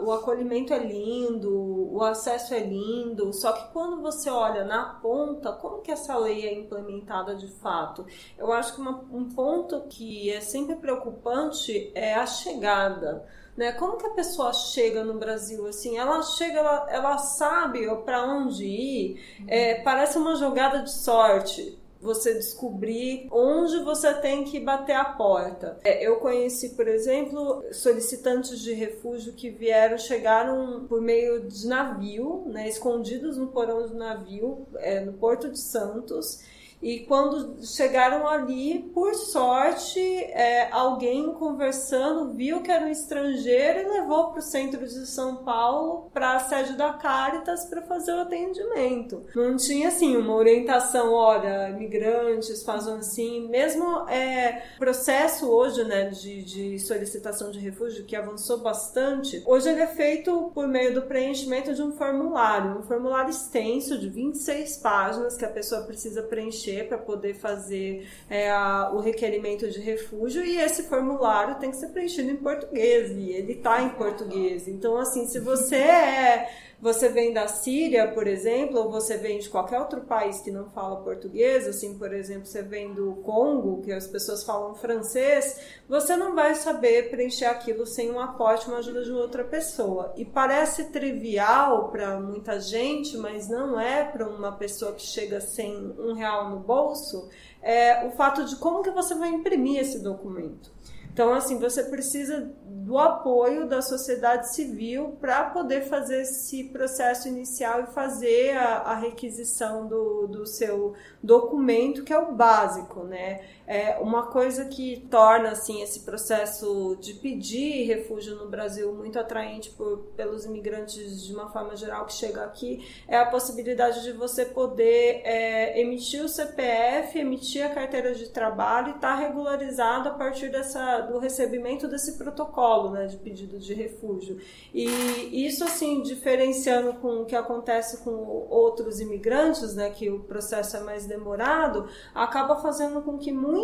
O 0.00 0.12
acolhimento 0.12 0.72
é 0.72 0.78
lindo 0.78 1.57
o 1.58 2.02
acesso 2.02 2.54
é 2.54 2.60
lindo, 2.60 3.32
só 3.32 3.52
que 3.52 3.72
quando 3.72 4.00
você 4.00 4.30
olha 4.30 4.64
na 4.64 4.84
ponta, 4.84 5.52
como 5.52 5.80
que 5.80 5.90
essa 5.90 6.16
lei 6.16 6.46
é 6.46 6.54
implementada 6.54 7.34
de 7.34 7.48
fato? 7.48 8.06
Eu 8.36 8.52
acho 8.52 8.74
que 8.74 8.80
uma, 8.80 9.04
um 9.12 9.28
ponto 9.28 9.82
que 9.88 10.30
é 10.30 10.40
sempre 10.40 10.76
preocupante 10.76 11.90
é 11.94 12.14
a 12.14 12.26
chegada. 12.26 13.26
Né? 13.56 13.72
Como 13.72 13.96
que 13.96 14.06
a 14.06 14.10
pessoa 14.10 14.52
chega 14.52 15.02
no 15.02 15.18
Brasil 15.18 15.66
assim? 15.66 15.98
Ela 15.98 16.22
chega, 16.22 16.58
ela, 16.58 16.86
ela 16.90 17.18
sabe 17.18 17.86
para 18.04 18.24
onde 18.24 18.64
ir. 18.64 19.44
É, 19.46 19.82
parece 19.82 20.18
uma 20.18 20.36
jogada 20.36 20.82
de 20.82 20.92
sorte 20.92 21.77
você 22.00 22.34
descobrir 22.34 23.26
onde 23.30 23.82
você 23.82 24.14
tem 24.14 24.44
que 24.44 24.60
bater 24.60 24.94
a 24.94 25.04
porta. 25.04 25.78
É, 25.84 26.06
eu 26.06 26.16
conheci, 26.16 26.70
por 26.70 26.86
exemplo, 26.86 27.64
solicitantes 27.72 28.60
de 28.60 28.72
refúgio 28.72 29.32
que 29.32 29.50
vieram, 29.50 29.98
chegaram 29.98 30.86
por 30.88 31.00
meio 31.00 31.48
de 31.48 31.66
navio, 31.66 32.44
né, 32.46 32.68
escondidos 32.68 33.36
no 33.36 33.48
porão 33.48 33.86
do 33.86 33.94
navio, 33.94 34.66
é, 34.76 35.00
no 35.00 35.12
Porto 35.14 35.48
de 35.50 35.58
Santos 35.58 36.40
e 36.80 37.00
quando 37.00 37.64
chegaram 37.66 38.26
ali, 38.26 38.90
por 38.94 39.14
sorte, 39.14 40.00
é, 40.00 40.70
alguém 40.70 41.32
conversando 41.32 42.32
viu 42.32 42.62
que 42.62 42.70
era 42.70 42.84
um 42.84 42.88
estrangeiro 42.88 43.80
e 43.80 44.00
levou 44.00 44.28
para 44.28 44.38
o 44.38 44.42
centro 44.42 44.86
de 44.86 45.06
São 45.06 45.36
Paulo, 45.36 46.08
para 46.12 46.36
a 46.36 46.40
sede 46.40 46.76
da 46.76 46.92
Caritas, 46.92 47.64
para 47.64 47.82
fazer 47.82 48.12
o 48.12 48.20
atendimento. 48.20 49.24
Não 49.34 49.56
tinha 49.56 49.88
assim 49.88 50.16
uma 50.16 50.34
orientação, 50.34 51.12
olha, 51.12 51.70
imigrantes 51.70 52.62
fazem 52.62 52.94
assim. 52.94 53.48
Mesmo 53.48 54.08
é, 54.08 54.62
processo 54.78 55.50
hoje 55.50 55.82
né, 55.84 56.10
de, 56.10 56.44
de 56.44 56.78
solicitação 56.78 57.50
de 57.50 57.58
refúgio, 57.58 58.04
que 58.04 58.14
avançou 58.14 58.58
bastante, 58.58 59.42
hoje 59.44 59.68
ele 59.68 59.80
é 59.80 59.86
feito 59.86 60.52
por 60.54 60.68
meio 60.68 60.94
do 60.94 61.02
preenchimento 61.02 61.74
de 61.74 61.82
um 61.82 61.92
formulário, 61.92 62.78
um 62.78 62.82
formulário 62.82 63.30
extenso 63.30 63.98
de 63.98 64.08
26 64.08 64.76
páginas 64.76 65.36
que 65.36 65.44
a 65.44 65.50
pessoa 65.50 65.82
precisa 65.82 66.22
preencher 66.22 66.67
para 66.88 66.98
poder 66.98 67.34
fazer 67.34 68.08
é, 68.28 68.50
a, 68.50 68.90
o 68.92 69.00
requerimento 69.00 69.70
de 69.70 69.80
refúgio 69.80 70.44
e 70.44 70.58
esse 70.58 70.84
formulário 70.84 71.56
tem 71.56 71.70
que 71.70 71.76
ser 71.76 71.88
preenchido 71.88 72.30
em 72.30 72.36
português 72.36 73.10
e 73.10 73.32
ele 73.32 73.52
está 73.52 73.82
em 73.82 73.90
português. 73.90 74.68
Então, 74.68 74.96
assim, 74.96 75.26
se 75.26 75.40
você 75.40 75.76
é 75.76 76.50
você 76.80 77.08
vem 77.08 77.32
da 77.32 77.48
Síria, 77.48 78.06
por 78.12 78.28
exemplo, 78.28 78.78
ou 78.78 78.90
você 78.90 79.16
vem 79.16 79.40
de 79.40 79.48
qualquer 79.48 79.80
outro 79.80 80.02
país 80.02 80.40
que 80.40 80.50
não 80.50 80.70
fala 80.70 81.02
português, 81.02 81.66
assim, 81.66 81.98
por 81.98 82.12
exemplo, 82.12 82.46
você 82.46 82.62
vem 82.62 82.94
do 82.94 83.16
Congo, 83.16 83.82
que 83.82 83.92
as 83.92 84.06
pessoas 84.06 84.44
falam 84.44 84.76
francês, 84.76 85.60
você 85.88 86.16
não 86.16 86.36
vai 86.36 86.54
saber 86.54 87.10
preencher 87.10 87.46
aquilo 87.46 87.84
sem 87.84 88.10
um 88.12 88.20
aporte, 88.20 88.68
uma 88.68 88.78
ajuda 88.78 89.02
de 89.02 89.10
outra 89.10 89.42
pessoa. 89.42 90.12
E 90.16 90.24
parece 90.24 90.84
trivial 90.86 91.88
para 91.88 92.20
muita 92.20 92.60
gente, 92.60 93.16
mas 93.16 93.48
não 93.48 93.80
é 93.80 94.04
para 94.04 94.28
uma 94.28 94.52
pessoa 94.52 94.92
que 94.92 95.02
chega 95.02 95.40
sem 95.40 95.74
um 95.98 96.14
real 96.14 96.48
no 96.50 96.60
bolso, 96.60 97.28
é 97.60 98.06
o 98.06 98.12
fato 98.12 98.44
de 98.44 98.54
como 98.54 98.84
que 98.84 98.90
você 98.90 99.16
vai 99.16 99.30
imprimir 99.30 99.80
esse 99.80 99.98
documento. 99.98 100.70
Então, 101.12 101.32
assim, 101.34 101.58
você 101.58 101.82
precisa 101.84 102.52
do 102.64 102.96
apoio 102.96 103.68
da 103.68 103.82
sociedade 103.82 104.54
civil 104.54 105.16
para 105.20 105.50
poder 105.50 105.82
fazer 105.82 106.22
esse 106.22 106.64
processo 106.64 107.28
inicial 107.28 107.82
e 107.82 107.86
fazer 107.86 108.56
a, 108.56 108.78
a 108.78 108.94
requisição 108.94 109.86
do, 109.86 110.26
do 110.26 110.46
seu 110.46 110.94
documento, 111.22 112.02
que 112.02 112.14
é 112.14 112.18
o 112.18 112.32
básico, 112.32 113.02
né? 113.04 113.40
É 113.70 113.98
uma 114.00 114.28
coisa 114.28 114.64
que 114.64 115.06
torna 115.10 115.50
assim 115.50 115.82
esse 115.82 116.00
processo 116.00 116.96
de 117.00 117.12
pedir 117.12 117.84
refúgio 117.84 118.34
no 118.36 118.48
Brasil 118.48 118.94
muito 118.94 119.18
atraente 119.18 119.68
por, 119.70 119.98
pelos 120.16 120.46
imigrantes 120.46 121.22
de 121.22 121.34
uma 121.34 121.50
forma 121.50 121.76
geral 121.76 122.06
que 122.06 122.14
chegam 122.14 122.42
aqui 122.42 122.82
é 123.06 123.18
a 123.18 123.26
possibilidade 123.26 124.02
de 124.02 124.12
você 124.12 124.46
poder 124.46 125.20
é, 125.22 125.78
emitir 125.80 126.24
o 126.24 126.28
CPF, 126.28 127.18
emitir 127.18 127.62
a 127.62 127.68
carteira 127.68 128.14
de 128.14 128.30
trabalho 128.30 128.88
e 128.88 128.96
estar 128.96 129.16
tá 129.16 129.22
regularizado 129.22 130.08
a 130.08 130.12
partir 130.12 130.50
dessa 130.50 131.00
do 131.02 131.18
recebimento 131.18 131.86
desse 131.86 132.16
protocolo 132.16 132.90
né, 132.90 133.06
de 133.06 133.16
pedido 133.18 133.58
de 133.58 133.74
refúgio. 133.74 134.38
E 134.72 135.46
isso, 135.46 135.64
assim, 135.64 136.02
diferenciando 136.02 136.94
com 136.94 137.22
o 137.22 137.26
que 137.26 137.36
acontece 137.36 137.98
com 137.98 138.10
outros 138.48 139.00
imigrantes, 139.00 139.74
né, 139.74 139.90
que 139.90 140.10
o 140.10 140.20
processo 140.20 140.76
é 140.76 140.80
mais 140.80 141.06
demorado, 141.06 141.88
acaba 142.14 142.56
fazendo 142.56 143.02
com 143.02 143.18
que 143.18 143.32
muitos, 143.32 143.57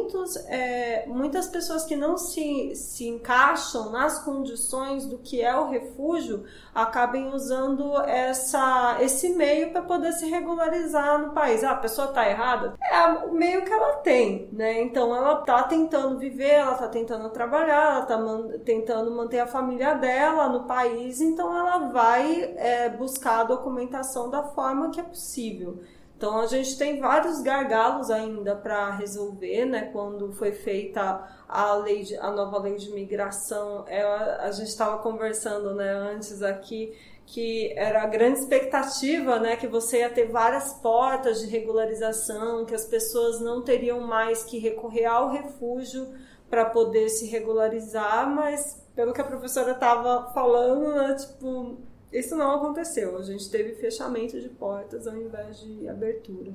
é, 0.46 1.04
muitas 1.06 1.46
pessoas 1.46 1.84
que 1.84 1.96
não 1.96 2.16
se, 2.16 2.74
se 2.74 3.06
encaixam 3.06 3.90
nas 3.90 4.18
condições 4.18 5.06
do 5.06 5.18
que 5.18 5.42
é 5.42 5.54
o 5.56 5.68
refúgio 5.68 6.44
acabem 6.74 7.32
usando 7.32 8.00
essa, 8.02 8.96
esse 9.00 9.30
meio 9.30 9.70
para 9.70 9.82
poder 9.82 10.12
se 10.12 10.28
regularizar 10.28 11.18
no 11.18 11.32
país. 11.32 11.62
Ah, 11.62 11.72
a 11.72 11.76
pessoa 11.76 12.08
está 12.08 12.28
errada? 12.28 12.74
É 12.82 13.06
o 13.26 13.32
meio 13.32 13.64
que 13.64 13.72
ela 13.72 13.96
tem, 13.96 14.48
né? 14.52 14.82
Então 14.82 15.14
ela 15.14 15.40
está 15.40 15.62
tentando 15.62 16.18
viver, 16.18 16.54
ela 16.54 16.72
está 16.72 16.88
tentando 16.88 17.28
trabalhar, 17.30 17.92
ela 17.92 18.02
está 18.02 18.18
man 18.18 18.48
tentando 18.64 19.10
manter 19.10 19.40
a 19.40 19.46
família 19.46 19.94
dela 19.94 20.48
no 20.48 20.64
país, 20.64 21.20
então 21.20 21.56
ela 21.56 21.90
vai 21.90 22.54
é, 22.56 22.88
buscar 22.88 23.40
a 23.40 23.44
documentação 23.44 24.28
da 24.30 24.42
forma 24.42 24.90
que 24.90 25.00
é 25.00 25.04
possível. 25.04 25.80
Então 26.24 26.40
a 26.40 26.46
gente 26.46 26.78
tem 26.78 26.98
vários 26.98 27.42
gargalos 27.42 28.10
ainda 28.10 28.56
para 28.56 28.92
resolver, 28.92 29.66
né? 29.66 29.90
Quando 29.92 30.32
foi 30.32 30.52
feita 30.52 31.22
a 31.46 31.74
lei, 31.74 32.02
de, 32.02 32.16
a 32.16 32.30
nova 32.30 32.58
lei 32.60 32.76
de 32.76 32.90
migração, 32.92 33.84
é, 33.86 34.02
a 34.02 34.50
gente 34.50 34.68
estava 34.68 35.02
conversando, 35.02 35.74
né, 35.74 35.90
antes 35.92 36.42
aqui 36.42 36.96
que 37.26 37.74
era 37.76 38.02
a 38.02 38.06
grande 38.06 38.38
expectativa, 38.38 39.38
né, 39.38 39.56
que 39.56 39.66
você 39.66 39.98
ia 39.98 40.08
ter 40.08 40.30
várias 40.30 40.72
portas 40.74 41.40
de 41.40 41.46
regularização, 41.46 42.64
que 42.64 42.74
as 42.74 42.86
pessoas 42.86 43.38
não 43.40 43.60
teriam 43.60 44.00
mais 44.00 44.44
que 44.44 44.58
recorrer 44.58 45.04
ao 45.04 45.28
refúgio 45.28 46.08
para 46.48 46.64
poder 46.64 47.10
se 47.10 47.26
regularizar, 47.26 48.30
mas 48.30 48.82
pelo 48.96 49.12
que 49.12 49.20
a 49.20 49.24
professora 49.24 49.72
estava 49.72 50.32
falando, 50.32 50.94
né, 50.94 51.14
tipo, 51.16 51.78
isso 52.18 52.36
não 52.36 52.54
aconteceu. 52.54 53.16
A 53.16 53.22
gente 53.22 53.50
teve 53.50 53.74
fechamento 53.74 54.40
de 54.40 54.48
portas 54.48 55.06
ao 55.06 55.16
invés 55.16 55.60
de 55.60 55.88
abertura. 55.88 56.52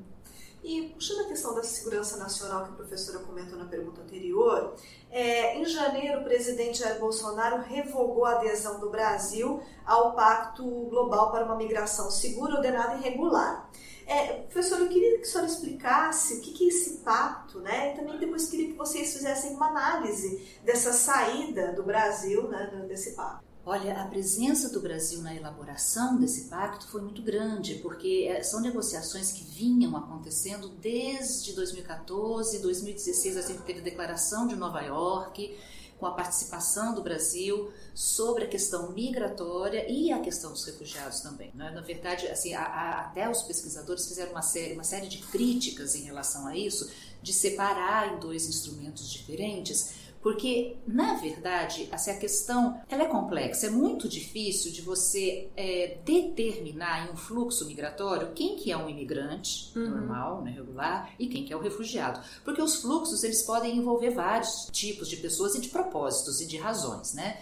E 0.63 0.89
puxando 0.89 1.21
a 1.21 1.27
questão 1.29 1.55
da 1.55 1.63
segurança 1.63 2.17
nacional 2.17 2.65
que 2.65 2.71
a 2.71 2.75
professora 2.75 3.19
comentou 3.19 3.57
na 3.57 3.65
pergunta 3.65 4.01
anterior, 4.01 4.75
é, 5.09 5.57
em 5.57 5.65
janeiro 5.65 6.19
o 6.19 6.23
presidente 6.23 6.79
Jair 6.79 6.99
Bolsonaro 6.99 7.61
revogou 7.61 8.25
a 8.25 8.33
adesão 8.33 8.79
do 8.79 8.89
Brasil 8.89 9.61
ao 9.85 10.15
Pacto 10.15 10.63
Global 10.63 11.31
para 11.31 11.45
uma 11.45 11.55
Migração 11.55 12.11
Segura, 12.11 12.55
Ordenada 12.55 12.95
e 12.95 13.01
Regular. 13.01 13.69
É, 14.05 14.41
professor, 14.41 14.79
eu 14.79 14.89
queria 14.89 15.17
que 15.17 15.21
a 15.21 15.25
senhora 15.25 15.47
explicasse 15.47 16.35
o 16.35 16.41
que, 16.41 16.51
que 16.51 16.65
é 16.65 16.67
esse 16.67 16.97
pacto, 16.97 17.59
né? 17.59 17.93
E 17.93 17.95
também 17.95 18.17
depois 18.17 18.49
queria 18.49 18.67
que 18.67 18.73
vocês 18.73 19.13
fizessem 19.13 19.51
uma 19.55 19.67
análise 19.67 20.59
dessa 20.63 20.91
saída 20.91 21.71
do 21.73 21.83
Brasil 21.83 22.47
né, 22.49 22.85
desse 22.87 23.11
pacto. 23.11 23.48
Olha, 23.71 24.01
a 24.01 24.07
presença 24.07 24.69
do 24.69 24.79
Brasil 24.79 25.21
na 25.21 25.35
elaboração 25.35 26.17
desse 26.17 26.45
pacto 26.45 26.87
foi 26.87 27.01
muito 27.01 27.21
grande, 27.21 27.75
porque 27.75 28.25
eh, 28.27 28.41
são 28.41 28.61
negociações 28.61 29.31
que 29.31 29.43
vinham 29.43 29.95
acontecendo 29.95 30.69
desde 30.69 31.53
2014, 31.53 32.63
2016, 32.63 33.37
a 33.37 33.41
gente 33.43 33.61
teve 33.61 33.81
a 33.81 33.83
declaração 33.83 34.47
de 34.47 34.55
Nova 34.55 34.81
York, 34.81 35.55
com 35.99 36.07
a 36.07 36.13
participação 36.13 36.95
do 36.95 37.03
Brasil 37.03 37.71
sobre 37.93 38.45
a 38.45 38.47
questão 38.47 38.91
migratória 38.91 39.85
e 39.87 40.11
a 40.11 40.19
questão 40.19 40.51
dos 40.51 40.65
refugiados 40.65 41.19
também. 41.19 41.51
Né? 41.53 41.69
Na 41.69 41.81
verdade, 41.81 42.27
assim, 42.27 42.55
a, 42.55 42.63
a, 42.63 43.01
até 43.01 43.29
os 43.29 43.43
pesquisadores 43.43 44.07
fizeram 44.07 44.31
uma 44.31 44.41
série, 44.41 44.73
uma 44.73 44.83
série 44.83 45.07
de 45.07 45.19
críticas 45.19 45.93
em 45.93 46.01
relação 46.01 46.47
a 46.47 46.57
isso, 46.57 46.89
de 47.21 47.33
separar 47.33 48.15
em 48.15 48.19
dois 48.19 48.47
instrumentos 48.47 49.11
diferentes, 49.11 49.98
porque, 50.21 50.75
na 50.85 51.15
verdade, 51.15 51.87
assim, 51.91 52.11
a 52.11 52.17
questão 52.17 52.81
ela 52.89 53.03
é 53.03 53.07
complexa. 53.07 53.67
É 53.67 53.69
muito 53.69 54.09
difícil 54.09 54.71
de 54.71 54.81
você 54.81 55.49
é, 55.55 55.97
determinar 56.03 57.07
em 57.07 57.13
um 57.13 57.15
fluxo 57.15 57.65
migratório 57.65 58.33
quem 58.33 58.57
que 58.57 58.69
é 58.69 58.77
um 58.77 58.89
imigrante 58.89 59.71
uhum. 59.77 59.89
normal, 59.89 60.41
né, 60.41 60.51
regular, 60.51 61.13
e 61.17 61.27
quem 61.27 61.45
que 61.45 61.53
é 61.53 61.55
o 61.55 61.61
refugiado. 61.61 62.19
Porque 62.43 62.61
os 62.61 62.75
fluxos 62.81 63.23
eles 63.23 63.43
podem 63.43 63.77
envolver 63.77 64.09
vários 64.09 64.67
tipos 64.71 65.07
de 65.07 65.17
pessoas 65.17 65.55
e 65.55 65.61
de 65.61 65.69
propósitos 65.69 66.41
e 66.41 66.45
de 66.45 66.57
razões. 66.57 67.13
Né? 67.13 67.39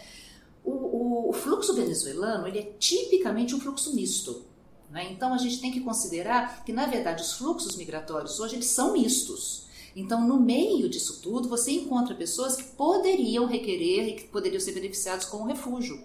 O, 0.63 0.72
o, 0.72 1.30
o 1.30 1.34
fluxo 1.34 1.74
venezuelano 1.74 2.48
ele 2.48 2.60
é 2.60 2.74
tipicamente 2.78 3.56
um 3.56 3.60
fluxo 3.60 3.96
misto. 3.96 4.46
Né? 4.92 5.12
Então, 5.12 5.34
a 5.34 5.38
gente 5.38 5.60
tem 5.60 5.72
que 5.72 5.82
considerar 5.82 6.63
que, 6.63 6.72
na 6.72 6.86
verdade, 6.86 7.24
os 7.24 7.34
fluxos 7.34 7.76
migratórios 7.76 8.40
hoje 8.40 8.56
eles 8.56 8.68
são 8.68 8.94
mistos. 8.94 9.67
Então, 10.00 10.28
no 10.28 10.40
meio 10.40 10.88
disso 10.88 11.22
tudo, 11.24 11.50
você 11.50 11.72
encontra 11.72 12.14
pessoas 12.14 12.56
que 12.56 12.64
poderiam 12.64 13.48
requerer 13.48 14.08
e 14.08 14.14
que 14.14 14.24
poderiam 14.26 14.60
ser 14.60 14.74
beneficiados 14.74 15.26
com 15.26 15.38
o 15.38 15.48
refúgio. 15.48 16.00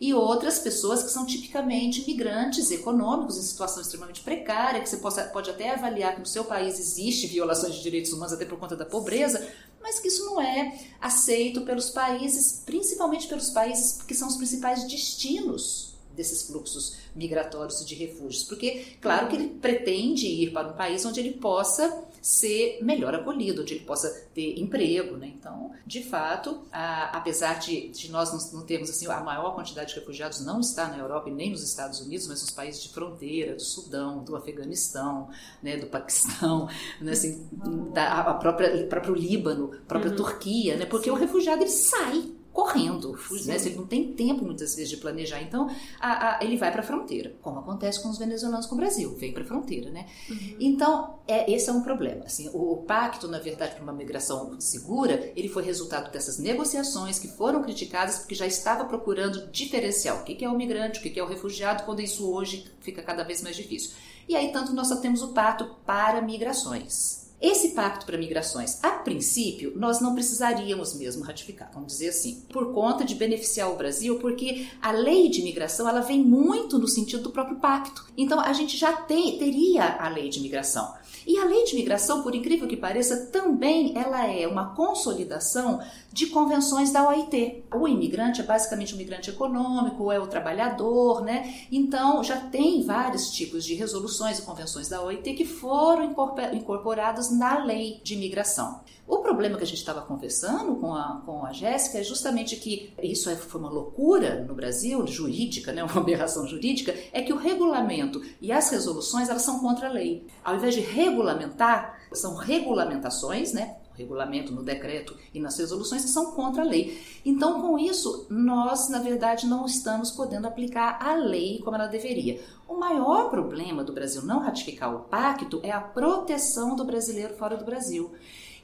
E 0.00 0.14
outras 0.14 0.58
pessoas 0.58 1.02
que 1.02 1.10
são 1.10 1.26
tipicamente 1.26 2.02
migrantes 2.06 2.70
econômicos 2.70 3.36
em 3.36 3.42
situação 3.42 3.82
extremamente 3.82 4.22
precária, 4.22 4.80
que 4.80 4.88
você 4.88 4.96
possa, 4.96 5.24
pode 5.24 5.50
até 5.50 5.68
avaliar 5.68 6.14
que 6.14 6.20
no 6.20 6.26
seu 6.26 6.46
país 6.46 6.80
existe 6.80 7.26
violações 7.26 7.74
de 7.74 7.82
direitos 7.82 8.10
humanos 8.10 8.32
até 8.32 8.46
por 8.46 8.58
conta 8.58 8.74
da 8.74 8.86
pobreza, 8.86 9.46
mas 9.82 10.00
que 10.00 10.08
isso 10.08 10.24
não 10.24 10.40
é 10.40 10.86
aceito 10.98 11.60
pelos 11.60 11.90
países, 11.90 12.62
principalmente 12.64 13.28
pelos 13.28 13.50
países 13.50 14.00
que 14.00 14.14
são 14.14 14.28
os 14.28 14.36
principais 14.36 14.84
destinos 14.84 15.94
desses 16.14 16.44
fluxos 16.44 16.96
migratórios 17.14 17.84
de 17.84 17.94
refúgios, 17.94 18.42
porque 18.44 18.96
claro 19.00 19.28
que 19.28 19.36
ele 19.36 19.48
pretende 19.48 20.26
ir 20.26 20.52
para 20.52 20.68
um 20.68 20.72
país 20.72 21.04
onde 21.04 21.20
ele 21.20 21.34
possa 21.34 22.06
ser 22.26 22.80
melhor 22.82 23.14
acolhido, 23.14 23.62
onde 23.62 23.74
ele 23.74 23.84
possa 23.84 24.10
ter 24.34 24.58
emprego, 24.58 25.16
né? 25.16 25.28
Então, 25.28 25.70
de 25.86 26.02
fato, 26.02 26.66
a, 26.72 27.16
apesar 27.16 27.60
de, 27.60 27.88
de 27.90 28.10
nós 28.10 28.32
não, 28.32 28.58
não, 28.58 28.66
termos 28.66 28.90
assim 28.90 29.06
a 29.06 29.20
maior 29.20 29.54
quantidade 29.54 29.90
de 29.94 30.00
refugiados 30.00 30.44
não 30.44 30.58
está 30.58 30.88
na 30.88 30.98
Europa 30.98 31.30
e 31.30 31.32
nem 31.32 31.52
nos 31.52 31.62
Estados 31.62 32.00
Unidos, 32.00 32.26
mas 32.26 32.42
nos 32.42 32.50
países 32.50 32.82
de 32.82 32.88
fronteira, 32.88 33.54
do 33.54 33.62
Sudão, 33.62 34.24
do 34.24 34.34
Afeganistão, 34.34 35.28
né, 35.62 35.76
do 35.76 35.86
Paquistão, 35.86 36.68
né, 37.00 37.12
assim, 37.12 37.48
da 37.94 38.22
a 38.22 38.34
própria 38.34 38.88
próprio 38.88 39.14
Líbano, 39.14 39.70
própria 39.86 40.10
uhum. 40.10 40.16
Turquia, 40.16 40.76
né? 40.76 40.84
Porque 40.84 41.04
Sim. 41.04 41.12
o 41.12 41.14
refugiado 41.14 41.62
ele 41.62 41.70
sai 41.70 42.35
correndo, 42.56 43.12
né? 43.44 43.56
ele 43.66 43.76
não 43.76 43.86
tem 43.86 44.14
tempo 44.14 44.42
muitas 44.42 44.74
vezes 44.74 44.88
de 44.88 44.96
planejar. 44.96 45.42
Então, 45.42 45.68
a, 46.00 46.38
a, 46.38 46.42
ele 46.42 46.56
vai 46.56 46.72
para 46.72 46.80
a 46.80 46.82
fronteira, 46.82 47.34
como 47.42 47.58
acontece 47.58 48.02
com 48.02 48.08
os 48.08 48.16
venezuelanos 48.16 48.64
com 48.64 48.76
o 48.76 48.78
Brasil, 48.78 49.14
vem 49.14 49.30
para 49.30 49.42
a 49.42 49.46
fronteira, 49.46 49.90
né? 49.90 50.06
Uhum. 50.30 50.56
Então, 50.58 51.18
é, 51.28 51.52
esse 51.52 51.68
é 51.68 51.72
um 51.74 51.82
problema. 51.82 52.24
Assim, 52.24 52.48
o, 52.54 52.72
o 52.72 52.76
pacto, 52.78 53.28
na 53.28 53.38
verdade, 53.38 53.74
para 53.74 53.82
uma 53.82 53.92
migração 53.92 54.58
segura, 54.58 55.30
ele 55.36 55.50
foi 55.50 55.64
resultado 55.64 56.10
dessas 56.10 56.38
negociações 56.38 57.18
que 57.18 57.28
foram 57.28 57.62
criticadas 57.62 58.20
porque 58.20 58.34
já 58.34 58.46
estava 58.46 58.86
procurando 58.86 59.48
diferenciar 59.48 60.18
o 60.18 60.24
que 60.24 60.42
é 60.42 60.48
o 60.48 60.56
migrante, 60.56 60.98
o 60.98 61.02
que 61.02 61.20
é 61.20 61.22
o 61.22 61.28
refugiado, 61.28 61.84
quando 61.84 62.00
isso 62.00 62.26
hoje 62.26 62.72
fica 62.80 63.02
cada 63.02 63.22
vez 63.22 63.42
mais 63.42 63.54
difícil. 63.54 63.90
E 64.26 64.34
aí, 64.34 64.50
tanto 64.50 64.72
nós 64.72 64.88
só 64.88 64.96
temos 64.96 65.20
o 65.20 65.34
pacto 65.34 65.76
para 65.84 66.22
migrações. 66.22 67.15
Esse 67.40 67.70
pacto 67.70 68.06
para 68.06 68.16
migrações, 68.16 68.82
a 68.82 68.90
princípio, 68.90 69.72
nós 69.76 70.00
não 70.00 70.14
precisaríamos 70.14 70.94
mesmo 70.94 71.22
ratificar, 71.22 71.70
vamos 71.72 71.92
dizer 71.92 72.08
assim, 72.08 72.42
por 72.50 72.72
conta 72.72 73.04
de 73.04 73.14
beneficiar 73.14 73.70
o 73.70 73.76
Brasil, 73.76 74.18
porque 74.18 74.66
a 74.80 74.90
lei 74.90 75.28
de 75.28 75.40
imigração 75.40 75.86
ela 75.86 76.00
vem 76.00 76.22
muito 76.22 76.78
no 76.78 76.88
sentido 76.88 77.24
do 77.24 77.30
próprio 77.30 77.58
pacto. 77.58 78.06
Então 78.16 78.40
a 78.40 78.52
gente 78.54 78.76
já 78.76 78.92
tem, 78.92 79.38
teria 79.38 79.96
a 80.00 80.08
lei 80.08 80.30
de 80.30 80.38
imigração. 80.38 80.94
E 81.26 81.36
a 81.38 81.44
lei 81.44 81.64
de 81.64 81.74
imigração, 81.74 82.22
por 82.22 82.34
incrível 82.34 82.68
que 82.68 82.76
pareça, 82.76 83.26
também 83.26 83.98
ela 83.98 84.26
é 84.26 84.46
uma 84.46 84.74
consolidação 84.74 85.80
de 86.16 86.28
convenções 86.28 86.90
da 86.90 87.06
OIT. 87.06 87.64
O 87.74 87.86
imigrante 87.86 88.40
é 88.40 88.44
basicamente 88.44 88.94
um 88.94 88.96
migrante 88.96 89.28
econômico, 89.28 90.10
é 90.10 90.18
o 90.18 90.26
trabalhador, 90.26 91.22
né? 91.22 91.54
Então 91.70 92.24
já 92.24 92.40
tem 92.40 92.82
vários 92.82 93.30
tipos 93.30 93.62
de 93.66 93.74
resoluções 93.74 94.38
e 94.38 94.42
convenções 94.42 94.88
da 94.88 95.02
OIT 95.02 95.34
que 95.34 95.44
foram 95.44 96.16
incorporadas 96.54 97.30
na 97.30 97.62
lei 97.62 98.00
de 98.02 98.14
imigração. 98.14 98.80
O 99.06 99.18
problema 99.18 99.58
que 99.58 99.62
a 99.62 99.66
gente 99.66 99.76
estava 99.76 100.00
conversando 100.00 100.76
com 100.76 100.94
a, 100.94 101.22
com 101.26 101.44
a 101.44 101.52
Jéssica 101.52 101.98
é 101.98 102.02
justamente 102.02 102.56
que 102.56 102.94
isso 103.02 103.28
é, 103.28 103.36
foi 103.36 103.60
uma 103.60 103.70
loucura 103.70 104.42
no 104.42 104.54
Brasil, 104.54 105.06
jurídica, 105.06 105.70
né, 105.70 105.84
uma 105.84 106.00
aberração 106.00 106.48
jurídica, 106.48 106.94
é 107.12 107.20
que 107.20 107.32
o 107.32 107.36
regulamento 107.36 108.22
e 108.40 108.50
as 108.50 108.70
resoluções 108.70 109.28
elas 109.28 109.42
são 109.42 109.60
contra 109.60 109.88
a 109.88 109.92
lei. 109.92 110.26
Ao 110.42 110.56
invés 110.56 110.74
de 110.74 110.80
regulamentar, 110.80 112.00
são 112.10 112.34
regulamentações, 112.34 113.52
né, 113.52 113.76
regulamento, 113.96 114.52
no 114.52 114.62
decreto 114.62 115.16
e 115.32 115.40
nas 115.40 115.58
resoluções 115.58 116.02
que 116.02 116.10
são 116.10 116.32
contra 116.32 116.62
a 116.62 116.66
lei. 116.66 117.00
Então, 117.24 117.60
com 117.60 117.78
isso, 117.78 118.26
nós, 118.30 118.88
na 118.88 119.00
verdade, 119.00 119.46
não 119.46 119.66
estamos 119.66 120.10
podendo 120.10 120.46
aplicar 120.46 120.98
a 121.00 121.14
lei 121.14 121.60
como 121.64 121.76
ela 121.76 121.86
deveria. 121.86 122.40
O 122.68 122.76
maior 122.76 123.30
problema 123.30 123.84
do 123.84 123.92
Brasil 123.92 124.22
não 124.22 124.40
ratificar 124.40 124.94
o 124.94 125.00
pacto 125.00 125.60
é 125.62 125.70
a 125.70 125.80
proteção 125.80 126.74
do 126.74 126.84
brasileiro 126.84 127.34
fora 127.34 127.56
do 127.56 127.64
Brasil. 127.64 128.12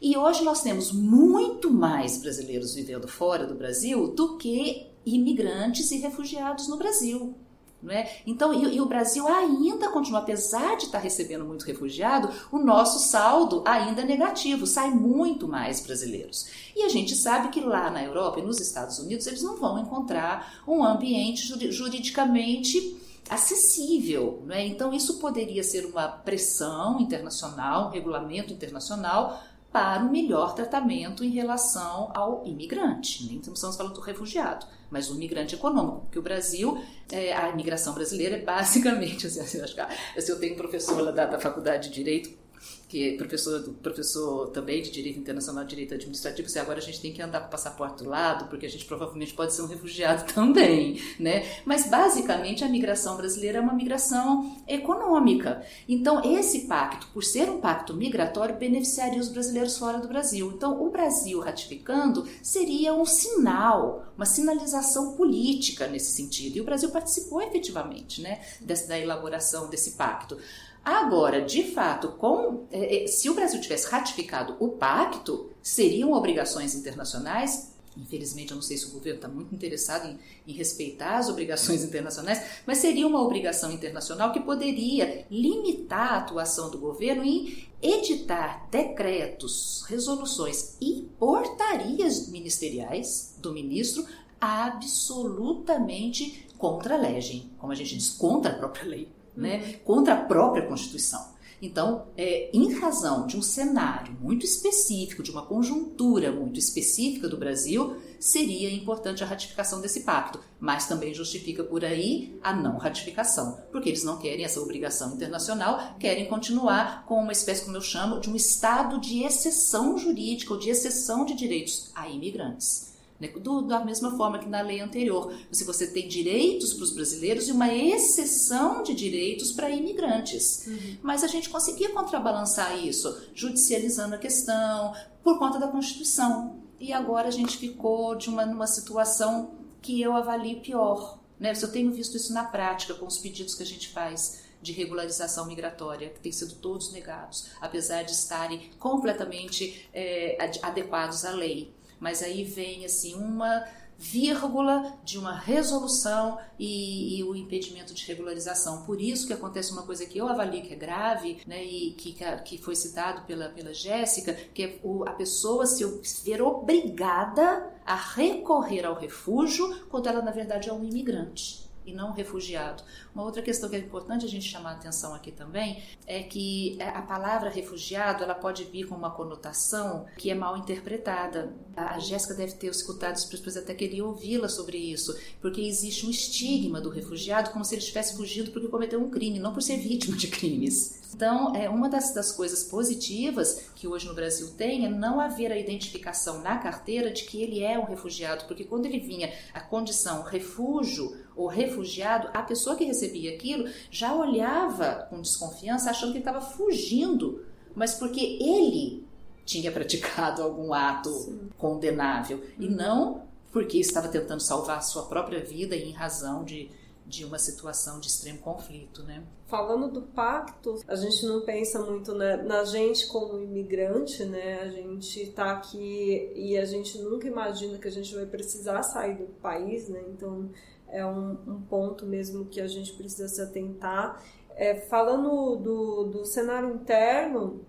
E 0.01 0.17
hoje 0.17 0.43
nós 0.43 0.63
temos 0.63 0.91
muito 0.91 1.71
mais 1.71 2.21
brasileiros 2.21 2.75
vivendo 2.75 3.07
fora 3.07 3.47
do 3.47 3.55
Brasil 3.55 4.09
do 4.09 4.37
que 4.37 4.89
imigrantes 5.07 5.93
e 5.93 5.99
refugiados 5.99 6.67
no 6.67 6.77
Brasil. 6.77 7.37
Não 7.83 7.93
é? 7.93 8.09
Então, 8.25 8.55
e, 8.55 8.77
e, 8.77 8.81
o 8.81 8.87
Brasil 8.87 9.27
ainda 9.27 9.89
continua, 9.89 10.21
apesar 10.21 10.77
de 10.77 10.85
estar 10.85 10.99
recebendo 10.99 11.45
muito 11.45 11.65
refugiado, 11.65 12.31
o 12.53 12.59
nosso 12.59 13.01
saldo 13.11 13.65
ainda 13.67 14.03
é 14.03 14.05
negativo, 14.05 14.67
sai 14.67 14.91
muito 14.91 15.49
mais 15.49 15.81
brasileiros. 15.81 16.47
E 16.77 16.85
a 16.85 16.89
gente 16.89 17.17
sabe 17.17 17.49
que 17.49 17.61
lá 17.61 17.91
na 17.91 18.05
Europa 18.05 18.39
e 18.39 18.43
nos 18.43 18.61
Estados 18.61 19.01
Unidos 19.01 19.27
eles 19.27 19.43
não 19.43 19.57
vão 19.57 19.81
encontrar 19.81 20.63
um 20.67 20.85
ambiente 20.85 21.43
juridicamente 21.73 22.97
acessível. 23.29 24.43
Né? 24.47 24.67
Então, 24.67 24.93
isso 24.93 25.19
poderia 25.19 25.65
ser 25.65 25.87
uma 25.87 26.07
pressão 26.07 27.01
internacional, 27.01 27.89
um 27.89 27.91
regulamento 27.91 28.53
internacional 28.53 29.43
para 29.73 30.05
o 30.05 30.11
melhor 30.11 30.55
tratamento 30.55 31.25
em 31.25 31.31
relação 31.31 32.11
ao 32.15 32.45
imigrante. 32.47 33.27
Nem 33.27 33.39
estamos 33.39 33.77
falando 33.77 33.95
do 33.95 34.01
refugiado, 34.01 34.67
mas 34.91 35.11
o 35.11 35.15
imigrante 35.15 35.55
econômico, 35.55 36.03
porque 36.03 36.19
o 36.19 36.23
Brasil, 36.23 36.83
é, 37.11 37.33
a 37.33 37.49
imigração 37.49 37.95
brasileira 37.95 38.37
é 38.37 38.43
basicamente, 38.43 39.27
assim, 39.27 39.41
eu, 39.59 39.65
acho 39.65 39.75
que, 39.75 40.31
eu 40.31 40.39
tenho 40.39 40.55
um 40.55 40.59
professor 40.59 41.01
lá 41.01 41.11
da, 41.11 41.25
da 41.25 41.41
Faculdade 41.41 41.89
de 41.89 41.95
Direito 41.95 42.42
que 42.89 43.15
é 43.15 43.17
professor, 43.17 43.63
professor 43.83 44.49
também 44.51 44.83
de 44.83 44.91
Direito 44.91 45.19
Internacional, 45.19 45.65
Direito 45.65 45.95
Administrativo, 45.95 46.49
se 46.49 46.59
agora 46.59 46.79
a 46.79 46.83
gente 46.83 47.01
tem 47.01 47.13
que 47.13 47.23
andar 47.23 47.41
com 47.41 47.47
o 47.47 47.51
passaporte 47.51 48.03
do 48.03 48.11
lado, 48.11 48.49
porque 48.51 48.67
a 48.67 48.69
gente 48.69 48.85
provavelmente 48.85 49.33
pode 49.33 49.55
ser 49.55 49.63
um 49.63 49.67
refugiado 49.67 50.25
também, 50.35 51.01
né? 51.19 51.47
Mas 51.65 51.89
basicamente 51.89 52.65
a 52.65 52.69
migração 52.69 53.17
brasileira 53.17 53.59
é 53.59 53.61
uma 53.61 53.73
migração 53.73 54.57
econômica. 54.69 55.65
Então 55.89 56.23
esse 56.23 56.67
pacto, 56.67 57.07
por 57.15 57.25
ser 57.25 57.49
um 57.49 57.61
pacto 57.61 57.95
migratório, 57.95 58.57
beneficiaria 58.57 59.21
os 59.21 59.29
brasileiros 59.29 59.79
fora 59.79 59.99
do 59.99 60.09
Brasil. 60.09 60.53
Então 60.55 60.83
o 60.83 60.91
Brasil 60.91 61.41
ratificando 61.41 62.27
seria 62.43 62.93
um 62.95 63.05
sinal, 63.05 64.07
uma 64.17 64.27
sinalização 64.27 65.13
política 65.15 65.87
nesse 65.87 66.13
sentido. 66.13 66.57
E 66.57 66.61
o 66.61 66.65
Brasil 66.65 66.91
participou 66.91 67.41
efetivamente, 67.41 68.21
né, 68.21 68.41
da 68.61 68.99
elaboração 68.99 69.71
desse 69.71 69.93
pacto. 69.93 70.37
Agora, 70.85 71.41
de 71.41 71.63
fato, 71.63 72.09
com, 72.09 72.67
é, 72.71 73.05
é, 73.05 73.07
se 73.07 73.31
o 73.31 73.35
Brasil 73.35 73.59
tivesse 73.61 73.87
ratificado 73.87 74.57
o 74.59 74.71
pacto, 74.71 75.49
seriam 75.63 76.13
obrigações 76.13 76.75
internacionais. 76.75 77.71
Infelizmente, 77.97 78.51
eu 78.51 78.57
não 78.57 78.63
sei 78.63 78.77
se 78.77 78.87
o 78.87 78.91
governo 78.91 79.19
está 79.19 79.29
muito 79.29 79.55
interessado 79.55 80.09
em, 80.09 80.19
em, 80.49 80.53
respeitar 80.55 81.19
as 81.19 81.29
obrigações 81.29 81.85
internacionais, 81.85 82.63
mas 82.67 82.79
seria 82.79 83.07
uma 83.07 83.23
obrigação 83.23 83.71
internacional 83.71 84.33
que 84.33 84.41
poderia 84.41 85.25
limitar 85.31 86.15
a 86.15 86.19
atuação 86.19 86.69
do 86.69 86.79
governo 86.79 87.23
em 87.23 87.69
editar 87.81 88.67
decretos, 88.71 89.85
resoluções 89.87 90.77
e 90.81 91.09
portarias 91.19 92.27
ministeriais 92.29 93.37
do 93.39 93.53
ministro 93.53 94.05
absolutamente 94.41 96.49
contra 96.59 96.95
a 96.95 96.99
lei, 96.99 97.51
como 97.59 97.73
a 97.73 97.77
gente 97.77 97.97
diz, 97.97 98.11
contra 98.11 98.53
a 98.53 98.57
própria 98.57 98.89
lei 98.89 99.09
né, 99.37 99.75
contra 99.85 100.15
a 100.15 100.25
própria 100.25 100.67
Constituição. 100.67 101.33
Então, 101.63 102.09
é, 102.17 102.51
em 102.53 102.73
razão 102.73 103.25
de 103.25 103.37
um 103.37 103.43
cenário 103.43 104.19
muito 104.21 104.45
específico, 104.45 105.23
de 105.23 105.31
uma 105.31 105.47
conjuntura 105.47 106.33
muito 106.33 106.59
específica 106.59 107.29
do 107.29 107.37
Brasil, 107.37 107.97
seria 108.19 108.69
importante 108.69 109.23
a 109.23 109.27
ratificação 109.27 109.81
desse 109.81 110.01
pacto, 110.01 110.41
mas 110.59 110.89
também 110.89 111.15
justifica 111.15 111.63
por 111.63 111.85
aí 111.85 112.37
a 112.43 112.53
não 112.53 112.79
ratificação, 112.79 113.61
porque 113.71 113.89
eles 113.89 114.03
não 114.03 114.19
querem 114.19 114.45
essa 114.45 114.61
obrigação 114.61 115.15
internacional, 115.15 115.95
querem 116.01 116.27
continuar 116.27 117.07
com 117.07 117.23
uma 117.23 117.31
espécie, 117.31 117.65
como 117.65 117.77
eu 117.77 117.81
chamo, 117.81 118.19
de 118.19 118.29
um 118.29 118.35
estado 118.35 119.01
de 119.01 119.23
exceção 119.23 119.97
jurídica 119.97 120.53
ou 120.53 120.59
de 120.59 120.69
exceção 120.69 121.25
de 121.25 121.35
direitos 121.35 121.93
a 121.95 122.09
imigrantes. 122.09 122.92
Né? 123.23 123.29
Do, 123.29 123.63
da 123.63 123.85
mesma 123.85 124.17
forma 124.17 124.41
que 124.41 124.49
na 124.49 124.61
lei 124.61 124.81
anterior. 124.81 125.33
Se 125.53 125.63
você 125.63 125.87
tem 125.87 126.09
direitos 126.09 126.75
para 126.75 126.83
os 126.83 126.91
brasileiros 126.91 127.47
e 127.47 127.53
uma 127.53 127.73
exceção 127.73 128.83
de 128.83 128.93
direitos 128.93 129.53
para 129.53 129.71
imigrantes. 129.71 130.67
Uhum. 130.67 130.97
Mas 131.01 131.23
a 131.23 131.29
gente 131.29 131.49
conseguia 131.49 131.91
contrabalançar 131.91 132.77
isso, 132.85 133.17
judicializando 133.33 134.17
a 134.17 134.19
questão, 134.19 134.93
por 135.23 135.39
conta 135.39 135.61
da 135.61 135.69
Constituição. 135.69 136.57
E 136.81 136.93
agora 136.93 137.29
a 137.29 137.31
gente 137.31 137.57
ficou 137.57 138.17
de 138.17 138.29
uma, 138.29 138.45
numa 138.45 138.67
situação 138.67 139.53
que 139.81 140.03
eu 140.03 140.13
avalio 140.15 140.61
pior. 140.61 141.21
Né? 141.39 141.53
Eu 141.63 141.71
tenho 141.71 141.93
visto 141.93 142.17
isso 142.17 142.35
na 142.35 142.43
prática 142.43 142.93
com 142.93 143.07
os 143.07 143.19
pedidos 143.19 143.55
que 143.55 143.63
a 143.63 143.67
gente 143.67 143.89
faz 143.91 144.43
de 144.61 144.73
regularização 144.73 145.47
migratória, 145.47 146.09
que 146.11 146.21
têm 146.21 146.33
sido 146.33 146.55
todos 146.55 146.93
negados, 146.93 147.51
apesar 147.61 148.03
de 148.03 148.13
estarem 148.13 148.71
completamente 148.79 149.89
é, 149.93 150.39
adequados 150.63 151.25
à 151.25 151.31
lei 151.31 151.73
mas 152.03 152.21
aí 152.21 152.43
vem 152.43 152.85
assim 152.85 153.15
uma 153.15 153.65
vírgula 153.97 154.99
de 155.05 155.17
uma 155.17 155.39
resolução 155.39 156.37
e, 156.59 157.17
e, 157.17 157.23
o 157.23 157.37
impedimento 157.37 157.95
de 157.95 158.05
regularização. 158.05 158.83
Por 158.83 159.01
isso 159.01 159.29
que 159.29 159.33
acontece 159.33 159.71
uma 159.71 159.85
coisa 159.85 160.05
que 160.05 160.19
eu 160.19 160.27
avalio 160.27 160.65
que 160.65 160.73
é 160.73 160.77
grave, 160.77 161.41
né, 161.47 161.65
e 161.65 161.93
que, 161.93 162.17
que 162.45 162.59
foi 162.59 162.75
citado 162.75 163.23
pela, 163.23 163.49
pela 163.51 163.73
Jéssica, 163.73 164.35
que 164.53 164.65
é 164.65 164.81
o, 164.83 165.05
a 165.05 165.13
pessoa 165.13 165.65
se 165.67 165.85
ver 166.25 166.43
obrigada 166.43 167.73
a 167.87 167.95
recorrer 167.95 168.85
ao 168.85 168.99
refúgio 168.99 169.87
quando 169.89 170.09
ela, 170.09 170.21
na 170.21 170.33
verdade, 170.33 170.69
é 170.69 170.73
um 170.73 170.83
imigrante 170.83 171.62
e 171.85 171.93
não 171.93 172.13
refugiado. 172.13 172.83
Uma 173.15 173.25
outra 173.25 173.43
questão 173.43 173.69
que 173.69 173.77
é 173.77 173.79
importante 173.79 174.25
a 174.25 174.29
gente 174.29 174.49
chamar 174.49 174.71
a 174.71 174.75
atenção 174.75 175.15
aqui 175.15 175.31
também 175.31 175.83
é 176.07 176.23
que 176.23 176.79
a 176.81 177.03
palavra 177.03 177.51
refugiado 177.51 178.23
ela 178.23 178.35
pode 178.35 178.65
vir 178.65 178.87
com 178.87 178.95
uma 178.95 179.11
conotação 179.11 180.07
que 180.17 180.31
é 180.31 180.35
mal 180.35 180.57
interpretada. 180.57 181.53
A 181.77 181.99
Jéssica 181.99 182.35
deve 182.35 182.53
ter 182.55 182.69
escutado 182.69 183.17
isso, 183.17 183.31
depois 183.31 183.57
até 183.57 183.75
queria 183.75 184.05
ouvi-la 184.05 184.49
sobre 184.49 184.79
isso, 184.79 185.17
porque 185.41 185.61
existe 185.61 186.07
um 186.07 186.11
estigma 186.11 186.81
do 186.81 186.91
refugiado 186.91 187.51
como 187.51 187.65
se 187.65 187.75
ele 187.75 187.83
estivesse 187.83 188.17
fugindo 188.17 188.51
porque 188.51 188.69
cometeu 188.69 189.03
um 189.03 189.11
crime, 189.11 189.39
não 189.39 189.53
por 189.53 189.63
ser 189.63 189.79
vítima 189.79 190.17
de 190.17 190.29
crimes. 190.29 191.02
Então, 191.15 191.55
é 191.55 191.69
uma 191.69 191.89
das, 191.89 192.15
das 192.15 192.33
coisas 192.33 192.65
positivas 192.65 193.71
que 193.75 193.87
hoje 193.87 194.07
no 194.07 194.15
Brasil 194.15 194.51
tem 194.57 194.87
é 194.87 194.89
não 194.89 195.21
haver 195.21 195.53
a 195.53 195.59
identificação 195.59 196.41
na 196.41 196.59
carteira 196.59 197.11
de 197.11 197.25
que 197.25 197.43
ele 197.43 197.63
é 197.63 197.79
um 197.79 197.85
refugiado, 197.85 198.45
porque 198.47 198.65
quando 198.65 198.87
ele 198.87 198.99
vinha 198.99 199.33
a 199.53 199.61
condição 199.61 200.23
refúgio 200.23 201.17
ou 201.37 201.47
refugiado, 201.47 202.29
a 202.33 202.43
pessoa 202.43 202.77
que 202.77 202.85
recebia 202.85 203.35
aquilo 203.35 203.69
já 203.91 204.15
olhava 204.15 205.07
com 205.11 205.21
desconfiança, 205.21 205.91
achando 205.91 206.13
que 206.13 206.19
ele 206.19 206.27
estava 206.27 206.41
fugindo, 206.41 207.45
mas 207.75 207.95
porque 207.95 208.39
ele 208.41 209.07
tinha 209.45 209.71
praticado 209.71 210.43
algum 210.43 210.73
ato 210.73 211.11
Sim. 211.11 211.51
condenável 211.59 212.39
uhum. 212.39 212.45
e 212.59 212.69
não 212.69 213.23
porque 213.51 213.79
estava 213.79 214.09
tentando 214.09 214.41
salvar 214.41 214.79
a 214.79 214.83
sua 214.83 215.05
própria 215.05 215.45
vida 215.45 215.77
em 215.77 215.93
razão 215.93 216.43
de 216.43 216.71
de 217.07 217.25
uma 217.25 217.39
situação 217.39 218.01
de 218.01 218.09
extremo 218.09 218.39
conflito, 218.39 219.03
né? 219.03 219.23
Falando 219.47 219.89
do 219.89 220.03
pacto, 220.03 220.81
a 220.87 220.97
gente 220.97 221.27
não 221.27 221.43
pensa 221.43 221.81
muito 221.81 222.15
né, 222.15 222.37
na 222.37 222.65
gente 222.65 223.07
como 223.07 223.41
imigrante, 223.41 224.25
né? 224.25 224.61
A 224.61 224.69
gente 224.69 225.23
está 225.23 225.53
aqui 225.53 226.33
e 226.35 226.57
a 226.57 226.65
gente 226.65 226.99
nunca 226.99 227.27
imagina 227.27 227.79
que 227.79 227.89
a 227.89 227.91
gente 227.91 228.15
vai 228.15 228.27
precisar 228.27 228.83
sair 228.83 229.17
do 229.17 229.27
país, 229.27 229.89
né? 229.89 230.03
Então 230.09 230.51
é 230.89 231.05
um, 231.05 231.39
um 231.47 231.61
ponto 231.63 232.07
mesmo 232.07 232.47
que 232.47 232.61
a 232.61 232.67
gente 232.67 232.93
precisa 232.95 233.29
se 233.29 233.41
atentar. 233.41 234.23
É, 234.55 234.75
falando 234.75 235.57
do, 235.57 236.05
do 236.05 236.25
cenário 236.25 236.75
interno, 236.75 237.65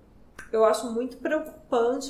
eu 0.52 0.64
acho 0.66 0.92
muito 0.92 1.18
preocupante 1.18 1.63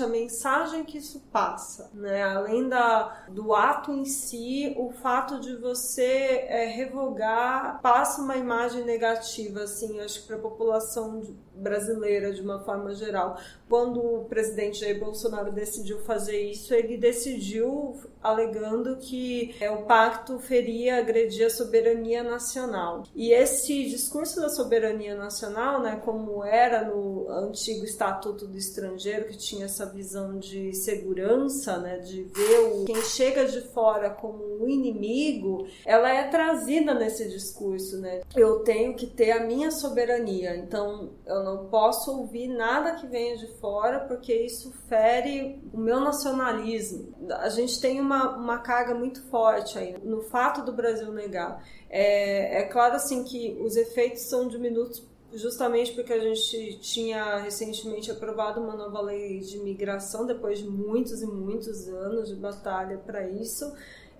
a 0.04 0.08
mensagem 0.08 0.84
que 0.84 0.98
isso 0.98 1.22
passa, 1.32 1.90
né? 1.94 2.22
Além 2.24 2.68
da, 2.68 3.26
do 3.30 3.54
ato 3.54 3.92
em 3.94 4.06
si, 4.06 4.74
o 4.78 4.92
fato 4.92 5.40
de 5.40 5.56
você 5.56 6.46
é, 6.48 6.66
revogar 6.66 7.80
passa 7.82 8.22
uma 8.22 8.36
imagem 8.36 8.84
negativa, 8.84 9.62
assim, 9.62 10.00
acho 10.02 10.22
que 10.22 10.28
para 10.28 10.36
a 10.36 10.42
população 10.42 11.22
brasileira 11.56 12.34
de 12.34 12.42
uma 12.42 12.60
forma 12.60 12.94
geral. 12.94 13.38
Quando 13.70 14.00
o 14.00 14.26
presidente 14.26 14.80
Jair 14.80 15.00
Bolsonaro 15.00 15.52
decidiu 15.52 16.00
fazer 16.00 16.40
isso, 16.42 16.74
ele 16.74 16.98
decidiu 16.98 17.96
alegando 18.22 18.98
que 18.98 19.56
é, 19.60 19.70
o 19.70 19.84
pacto 19.84 20.40
feria 20.40 20.98
agredir 20.98 21.46
a 21.46 21.50
soberania 21.50 22.24
nacional. 22.24 23.04
E 23.16 23.32
esse 23.32 23.86
discurso 23.86 24.42
da 24.42 24.50
soberania 24.50 25.16
nacional, 25.16 25.82
né, 25.82 26.02
como 26.04 26.44
era 26.44 26.84
no 26.84 27.30
antigo 27.30 27.86
Estatuto 27.86 28.48
do 28.48 28.58
Estrangeiro, 28.58 29.26
que 29.26 29.38
tinha 29.38 29.53
essa 29.62 29.86
visão 29.86 30.40
de 30.40 30.74
segurança, 30.74 31.78
né, 31.78 32.00
de 32.00 32.24
ver 32.24 32.60
o, 32.60 32.86
quem 32.86 33.02
chega 33.04 33.46
de 33.46 33.62
fora 33.74 34.10
como 34.10 34.64
um 34.64 34.68
inimigo, 34.68 35.68
ela 35.86 36.10
é 36.10 36.28
trazida 36.30 36.94
nesse 36.94 37.30
discurso, 37.30 38.00
né? 38.00 38.22
Eu 38.36 38.60
tenho 38.60 38.96
que 38.96 39.06
ter 39.06 39.32
a 39.32 39.46
minha 39.46 39.70
soberania. 39.70 40.56
Então, 40.56 41.12
eu 41.26 41.34
eu 41.34 41.44
não 41.44 41.66
posso 41.66 42.12
ouvir 42.20 42.48
nada 42.48 42.96
que 42.96 43.06
venha 43.06 43.36
de 43.36 43.48
fora 43.60 44.02
porque 44.02 44.34
isso 44.34 44.72
fere 44.88 45.62
o 45.74 45.78
meu 45.78 46.00
nacionalismo. 46.00 47.14
A 47.40 47.50
gente 47.50 47.82
tem 47.82 48.00
uma, 48.00 48.38
uma 48.38 48.60
carga 48.60 48.94
muito 48.96 49.22
forte 49.30 49.78
aí 49.78 49.98
no 50.04 50.22
fato 50.22 50.64
do 50.64 50.72
Brasil 50.72 51.12
negar. 51.12 51.64
É, 51.90 52.62
é 52.62 52.64
claro 52.64 52.96
assim 52.96 53.24
que 53.24 53.58
os 53.62 53.76
efeitos 53.76 54.24
são 54.24 54.48
diminutos 54.48 55.06
justamente 55.36 55.94
porque 55.94 56.14
a 56.14 56.20
gente 56.20 56.78
tinha 56.80 57.38
recentemente 57.38 58.12
aprovado 58.12 58.62
uma 58.62 58.76
nova 58.76 59.02
lei 59.02 59.40
de 59.40 59.58
imigração 59.58 60.26
depois 60.26 60.60
de 60.60 60.70
muitos 60.70 61.22
e 61.22 61.26
muitos 61.26 61.88
anos 61.88 62.30
de 62.30 62.36
batalha 62.36 62.98
para 62.98 63.28
isso 63.28 63.74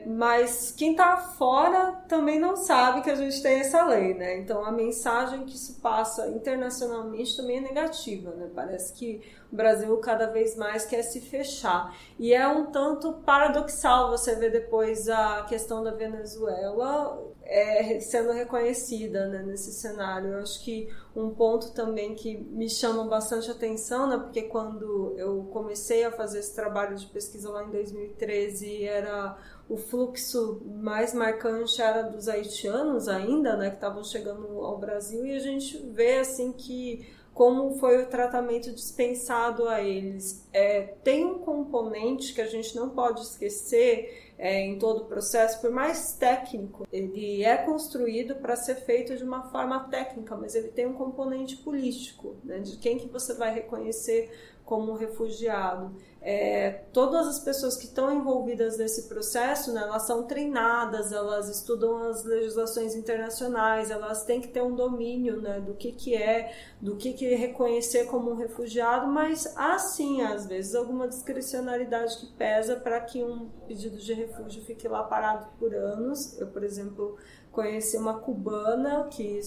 Mas 0.06 0.72
quem 0.72 0.92
está 0.92 1.18
fora 1.18 1.92
também 2.08 2.40
não 2.40 2.56
sabe 2.56 3.02
que 3.02 3.10
a 3.10 3.16
gente 3.16 3.42
tem 3.42 3.60
essa 3.60 3.86
lei, 3.86 4.14
né? 4.14 4.38
Então 4.38 4.66
a 4.66 4.72
mensagem 4.72 5.46
que 5.46 5.58
se 5.58 5.74
passa 5.82 6.28
internacionalmente 6.30 7.38
também 7.38 7.58
é 7.58 7.62
negativa, 7.62 8.32
né? 8.32 8.50
Parece 8.54 8.94
que 8.94 9.22
o 9.52 9.56
Brasil 9.56 9.96
cada 9.98 10.28
vez 10.28 10.56
mais 10.56 10.86
quer 10.86 11.04
se 11.04 11.22
fechar. 11.22 11.96
E 12.18 12.34
é 12.34 12.48
um 12.48 12.68
tanto 12.68 13.14
paradoxal 13.26 14.12
você 14.12 14.36
ver 14.36 14.52
depois 14.52 15.08
a 15.10 15.44
questão 15.44 15.84
da 15.84 15.92
Venezuela 15.92 17.34
é, 17.46 18.00
sendo 18.00 18.32
reconhecida 18.32 19.28
né, 19.28 19.44
nesse 19.44 19.72
cenário. 19.72 20.34
Eu 20.34 20.40
acho 20.40 20.64
que 20.64 20.90
um 21.16 21.30
ponto 21.30 21.72
também 21.74 22.16
que 22.16 22.38
me 22.38 22.70
chama 22.70 23.06
bastante 23.06 23.52
atenção, 23.52 24.08
né, 24.08 24.18
porque 24.18 24.44
quando 24.44 25.14
eu 25.18 25.48
comecei 25.52 26.04
a 26.04 26.12
fazer 26.12 26.40
esse 26.40 26.56
trabalho 26.56 26.96
de 26.96 27.06
pesquisa 27.08 27.50
lá 27.50 27.64
em 27.64 27.70
2013, 27.70 28.86
era 28.86 29.38
o 29.74 29.78
fluxo 29.78 30.62
mais 30.66 31.16
marcante 31.16 31.82
era 31.82 32.04
dos 32.04 32.28
haitianos 32.28 33.08
ainda, 33.08 33.58
né, 33.58 33.70
que 33.72 33.78
estavam 33.78 34.04
chegando 34.04 34.62
ao 34.62 34.78
Brasil, 34.78 35.26
e 35.26 35.34
a 35.36 35.40
gente 35.40 35.78
vê 35.92 36.20
assim 36.20 36.52
que 36.52 37.12
como 37.34 37.74
foi 37.80 38.04
o 38.04 38.06
tratamento 38.06 38.72
dispensado 38.72 39.68
a 39.68 39.82
eles. 39.82 40.48
É, 40.54 40.82
tem 41.04 41.26
um 41.26 41.40
componente 41.40 42.32
que 42.32 42.42
a 42.42 42.46
gente 42.46 42.76
não 42.76 42.92
pode 42.92 43.22
esquecer 43.22 44.33
é, 44.38 44.60
em 44.60 44.78
todo 44.78 45.04
o 45.04 45.06
processo, 45.06 45.62
por 45.62 45.72
mais 45.72 46.14
técnico, 46.14 46.88
ele 46.92 47.44
é 47.44 47.58
construído 47.58 48.36
para 48.36 48.56
ser 48.56 48.76
feito 48.76 49.16
de 49.16 49.24
uma 49.24 49.50
forma 49.50 49.88
técnica, 49.90 50.36
mas 50.36 50.56
ele 50.56 50.70
tem 50.70 50.86
um 50.86 50.94
componente 50.94 51.58
político, 51.58 52.36
né, 52.44 52.60
de 52.60 52.78
quem 52.78 52.98
que 52.98 53.08
você 53.08 53.34
vai 53.34 53.54
reconhecer 53.54 54.32
como 54.66 54.94
refugiado. 54.94 55.96
É, 56.26 56.84
todas 56.94 57.28
as 57.28 57.40
pessoas 57.40 57.76
que 57.76 57.84
estão 57.84 58.14
envolvidas 58.14 58.78
nesse 58.78 59.10
processo, 59.10 59.74
né, 59.74 59.82
elas 59.82 60.08
são 60.08 60.24
treinadas, 60.24 61.12
elas 61.12 61.50
estudam 61.50 61.98
as 61.98 62.24
legislações 62.24 62.96
internacionais, 62.96 63.92
elas 63.92 64.24
têm 64.24 64.40
que 64.40 64.48
ter 64.48 64.62
um 64.62 64.74
domínio 64.74 65.42
né, 65.42 65.60
do 65.60 65.74
que, 65.74 65.92
que 65.92 66.16
é, 66.16 66.56
do 66.80 66.96
que, 66.96 67.12
que 67.12 67.36
reconhecer 67.36 68.06
como 68.06 68.32
um 68.32 68.36
refugiado, 68.36 69.08
mas 69.08 69.52
há 69.58 69.78
sim, 69.78 70.22
às 70.22 70.46
vezes, 70.46 70.76
alguma 70.76 71.10
discricionalidade 71.10 72.18
que 72.18 72.28
pesa 72.38 72.78
para 72.78 73.02
que 73.02 73.22
um 73.22 73.50
pedido 73.68 73.98
de 73.98 74.14
refúgio 74.26 74.64
fique 74.64 74.88
lá 74.88 75.04
parado 75.04 75.48
por 75.58 75.74
anos. 75.74 76.40
Eu, 76.40 76.48
por 76.48 76.64
exemplo, 76.64 77.18
conheci 77.52 77.98
uma 77.98 78.20
cubana 78.20 79.08
que 79.10 79.40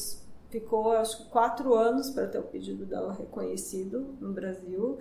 ficou, 0.51 0.93
acho 0.93 1.25
que, 1.25 1.31
quatro 1.31 1.75
anos 1.75 2.11
para 2.11 2.27
ter 2.27 2.39
o 2.39 2.45
pedido 2.45 2.87
dela 2.87 3.13
reconhecido 3.13 4.17
no 4.21 4.33
Brasil 4.33 4.99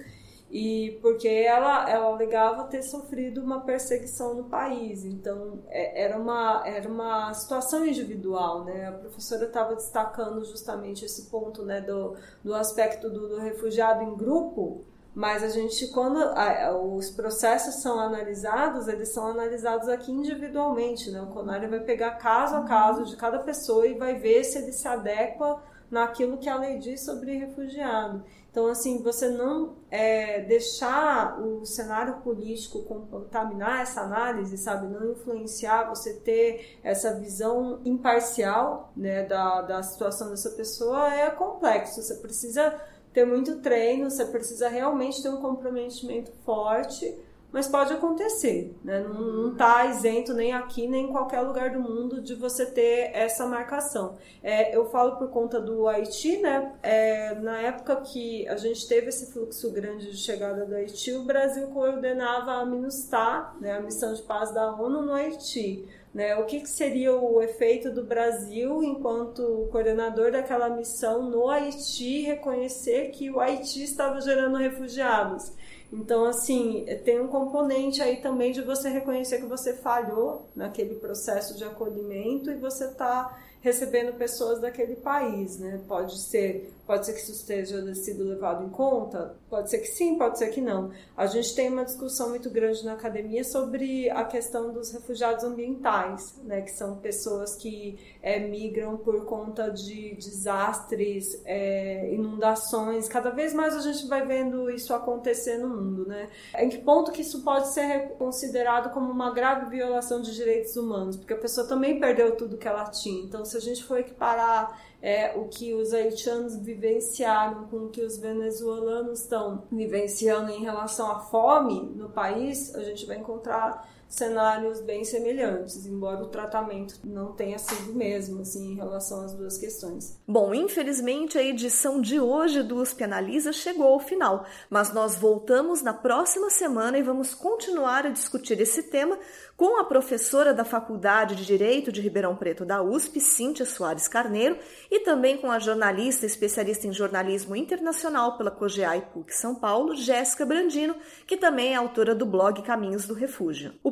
e 0.50 1.00
porque 1.02 1.28
ela, 1.28 1.90
ela 1.90 2.06
alegava 2.06 2.66
ter 2.66 2.84
sofrido 2.84 3.42
uma 3.42 3.62
perseguição 3.62 4.36
no 4.36 4.44
país, 4.46 5.04
então 5.04 5.60
é, 5.68 6.04
era 6.04 6.18
uma, 6.18 6.64
era 6.66 6.88
uma 6.88 7.34
situação 7.34 7.86
individual, 7.86 8.64
né? 8.64 8.88
A 8.88 8.92
professora 8.92 9.46
estava 9.46 9.76
destacando 9.76 10.46
justamente 10.46 11.04
esse 11.04 11.30
ponto, 11.30 11.64
né, 11.64 11.82
do, 11.82 12.16
do 12.44 12.54
aspecto 12.54 13.10
do, 13.10 13.28
do 13.28 13.38
refugiado 13.38 14.04
em 14.04 14.16
grupo, 14.16 14.86
mas 15.16 15.42
a 15.42 15.48
gente, 15.48 15.88
quando 15.88 16.18
a, 16.18 16.78
os 16.78 17.10
processos 17.10 17.76
são 17.76 17.98
analisados, 17.98 18.90
eles 18.90 19.14
são 19.14 19.28
analisados 19.28 19.88
aqui 19.88 20.12
individualmente, 20.12 21.10
né? 21.10 21.22
O 21.22 21.28
CONARE 21.28 21.68
vai 21.68 21.80
pegar 21.80 22.12
caso 22.18 22.58
a 22.58 22.64
caso 22.66 23.06
de 23.06 23.16
cada 23.16 23.40
pessoa 23.40 23.88
e 23.88 23.94
vai 23.94 24.16
ver 24.16 24.44
se 24.44 24.58
ele 24.58 24.74
se 24.74 24.86
adequa 24.86 25.64
naquilo 25.90 26.38
que 26.38 26.50
a 26.50 26.58
lei 26.58 26.80
diz 26.80 27.06
sobre 27.06 27.38
refugiado. 27.38 28.26
Então, 28.52 28.68
assim, 28.68 29.02
você 29.02 29.30
não 29.30 29.76
é, 29.90 30.42
deixar 30.42 31.40
o 31.42 31.66
cenário 31.66 32.22
político 32.22 32.84
contaminar 32.84 33.82
essa 33.82 34.02
análise, 34.02 34.58
sabe? 34.58 34.88
Não 34.88 35.12
influenciar, 35.12 35.90
você 35.90 36.14
ter 36.14 36.80
essa 36.84 37.14
visão 37.16 37.80
imparcial 37.86 38.92
né, 38.96 39.24
da, 39.24 39.62
da 39.62 39.84
situação 39.84 40.30
dessa 40.30 40.50
pessoa 40.52 41.14
é 41.14 41.30
complexo. 41.30 42.02
Você 42.02 42.16
precisa 42.16 42.82
ter 43.16 43.26
muito 43.26 43.62
treino, 43.62 44.12
você 44.12 44.26
precisa 44.26 44.70
realmente 44.70 45.24
ter 45.24 45.30
um 45.30 45.42
comprometimento 45.42 46.32
forte 46.46 47.18
mas 47.56 47.70
pode 47.70 47.94
acontecer, 47.94 48.76
né? 48.84 49.00
Não 49.00 49.54
está 49.54 49.86
isento 49.86 50.34
nem 50.34 50.52
aqui 50.52 50.90
nem 50.90 51.06
em 51.06 51.12
qualquer 51.14 51.40
lugar 51.40 51.72
do 51.72 51.80
mundo 51.80 52.20
de 52.20 52.36
você 52.36 52.66
ter 52.66 53.12
essa 53.14 53.46
marcação. 53.46 54.18
É, 54.44 54.76
eu 54.76 54.90
falo 54.90 55.16
por 55.16 55.30
conta 55.30 55.62
do 55.62 55.88
Haiti, 55.88 56.36
né? 56.36 56.74
É, 56.84 57.34
na 57.36 57.62
época 57.62 57.96
que 58.02 58.46
a 58.50 58.58
gente 58.58 58.86
teve 58.90 59.08
esse 59.08 59.32
fluxo 59.32 59.72
grande 59.72 60.12
de 60.12 60.18
chegada 60.18 60.66
do 60.66 60.76
Haiti, 60.76 61.14
o 61.14 61.24
Brasil 61.24 61.68
coordenava 61.68 62.56
a 62.56 62.66
MINUSTAH, 62.66 63.56
né? 63.62 63.72
a 63.72 63.80
missão 63.80 64.14
de 64.14 64.22
paz 64.24 64.54
da 64.54 64.76
ONU 64.76 65.04
no 65.04 65.14
Haiti. 65.14 65.88
Né, 66.16 66.34
o 66.38 66.46
que, 66.46 66.62
que, 66.62 66.70
seria 66.70 67.14
o 67.14 67.42
efeito 67.42 67.92
do 67.92 68.02
Brasil 68.02 68.82
enquanto 68.82 69.68
coordenador 69.70 70.32
daquela 70.32 70.70
missão 70.70 71.30
no 71.30 71.50
Haiti 71.50 72.22
reconhecer 72.22 73.10
que 73.10 73.30
o 73.30 73.38
Haiti 73.38 73.84
estava 73.84 74.22
gerando 74.22 74.56
refugiados? 74.56 75.52
Então, 75.92 76.24
assim, 76.24 76.86
tem 77.04 77.20
um 77.20 77.28
componente 77.28 78.02
aí 78.02 78.22
também 78.22 78.54
de 78.54 78.62
você 78.62 78.88
reconhecer 78.88 79.40
que 79.40 79.46
você 79.46 79.74
falhou 79.74 80.48
naquele 80.56 80.96
processo 80.96 81.58
de 81.58 81.66
acolhimento 81.66 82.50
e 82.50 82.56
você 82.56 82.86
está 82.86 83.38
recebendo 83.60 84.16
pessoas 84.18 84.62
daquele 84.62 84.96
país, 84.96 85.60
né? 85.60 85.82
Pode 85.86 86.18
ser 86.18 86.72
Pode 86.86 87.06
ser 87.06 87.14
que 87.14 87.20
isso 87.20 87.32
esteja 87.32 87.96
sido 87.96 88.24
levado 88.24 88.64
em 88.64 88.70
conta? 88.70 89.36
Pode 89.50 89.70
ser 89.70 89.80
que 89.80 89.88
sim, 89.88 90.18
pode 90.18 90.38
ser 90.38 90.50
que 90.50 90.62
não. 90.62 90.92
A 91.18 91.26
gente 91.26 91.56
tem 91.56 91.70
uma 91.70 91.84
discussão 91.84 92.30
muito 92.30 92.50
grande 92.50 92.86
na 92.86 92.94
academia 92.94 93.44
sobre 93.44 94.10
a 94.12 94.24
questão 94.24 94.72
dos 94.72 94.92
refugiados 94.92 95.44
ambientais, 95.44 96.40
né, 96.44 96.62
que 96.62 96.72
são 96.72 96.98
pessoas 96.98 97.56
que 97.56 97.98
é, 98.22 98.40
migram 98.40 98.98
por 98.98 99.26
conta 99.26 99.72
de 99.72 100.14
desastres, 100.16 101.42
é, 101.46 102.14
inundações. 102.14 103.10
Cada 103.10 103.32
vez 103.32 103.54
mais 103.54 103.76
a 103.76 103.82
gente 103.82 104.08
vai 104.08 104.26
vendo 104.26 104.70
isso 104.70 104.94
acontecer 104.94 105.58
no 105.58 105.70
mundo. 105.70 106.08
Né? 106.08 106.30
Em 106.60 106.70
que 106.70 106.78
ponto 106.78 107.12
que 107.12 107.22
isso 107.22 107.42
pode 107.44 107.74
ser 107.74 108.10
considerado 108.18 108.94
como 108.94 109.12
uma 109.12 109.34
grave 109.34 109.70
violação 109.70 110.22
de 110.22 110.36
direitos 110.36 110.76
humanos? 110.76 111.18
Porque 111.18 111.34
a 111.34 111.38
pessoa 111.38 111.68
também 111.68 112.00
perdeu 112.00 112.36
tudo 112.36 112.58
que 112.58 112.68
ela 112.68 112.86
tinha. 112.86 113.24
Então, 113.24 113.44
se 113.44 113.58
a 113.58 113.60
gente 113.62 113.84
for 113.84 114.00
equiparar 114.00 114.95
é, 115.02 115.34
o 115.36 115.46
que 115.48 115.74
os 115.74 115.94
haitianos 115.94 116.56
vivenciaram 116.56 117.66
com 117.68 117.78
o 117.78 117.90
que 117.90 118.02
os 118.02 118.18
venezuelanos 118.18 119.22
estão 119.22 119.64
vivenciando 119.72 120.52
em 120.52 120.62
relação 120.62 121.12
à 121.12 121.20
fome 121.20 121.82
no 121.96 122.10
país, 122.10 122.74
a 122.76 122.84
gente 122.84 123.06
vai 123.06 123.18
encontrar 123.18 123.88
cenários 124.08 124.82
bem 124.82 125.04
semelhantes, 125.04 125.86
embora 125.86 126.24
o 126.24 126.28
tratamento 126.28 127.00
não 127.04 127.34
tenha 127.34 127.58
sido 127.58 127.92
o 127.92 127.96
mesmo 127.96 128.42
assim, 128.42 128.72
em 128.72 128.76
relação 128.76 129.22
às 129.22 129.34
duas 129.34 129.58
questões. 129.58 130.18
Bom, 130.28 130.54
infelizmente 130.54 131.38
a 131.38 131.44
edição 131.44 132.00
de 132.00 132.20
hoje 132.20 132.64
do 132.64 132.78
USP 132.78 133.04
Analisa 133.04 133.52
chegou 133.52 133.88
ao 133.88 134.00
final, 134.00 134.46
mas 134.70 134.94
nós 134.94 135.16
voltamos 135.16 135.82
na 135.82 135.94
próxima 135.94 136.50
semana 136.50 136.98
e 136.98 137.04
vamos 137.04 137.34
continuar 137.34 138.06
a 138.06 138.10
discutir 138.10 138.60
esse 138.60 138.84
tema 138.84 139.18
com 139.58 139.80
a 139.80 139.86
professora 139.86 140.54
da 140.54 140.66
Faculdade 140.66 141.36
de 141.36 141.46
Direito 141.46 141.92
de 141.92 142.02
Ribeirão 142.02 142.36
Preto 142.36 142.66
da 142.66 142.82
USP, 142.82 143.22
Cíntia 143.22 143.66
Soares 143.66 144.08
Carneiro, 144.08 144.58
e 144.92 145.00
também 145.00 145.38
com 145.38 145.50
a 145.50 145.60
jornalista 145.60 146.26
especialista 146.26 146.88
em 146.88 146.94
jornalismo 146.94 147.56
internacional 147.56 148.38
pela 148.38 148.52
COGEA 148.52 148.98
e 148.98 149.02
PUC 149.02 149.34
São 149.34 149.56
Paulo, 149.56 149.96
Jéssica 149.96 150.46
Brandino, 150.46 150.96
que 151.26 151.38
também 151.38 151.74
é 151.74 151.76
autora 151.76 152.14
do 152.14 152.26
blog 152.26 152.62
Caminhos 152.64 153.08
do 153.08 153.14
Refúgio. 153.14 153.74
O 153.82 153.92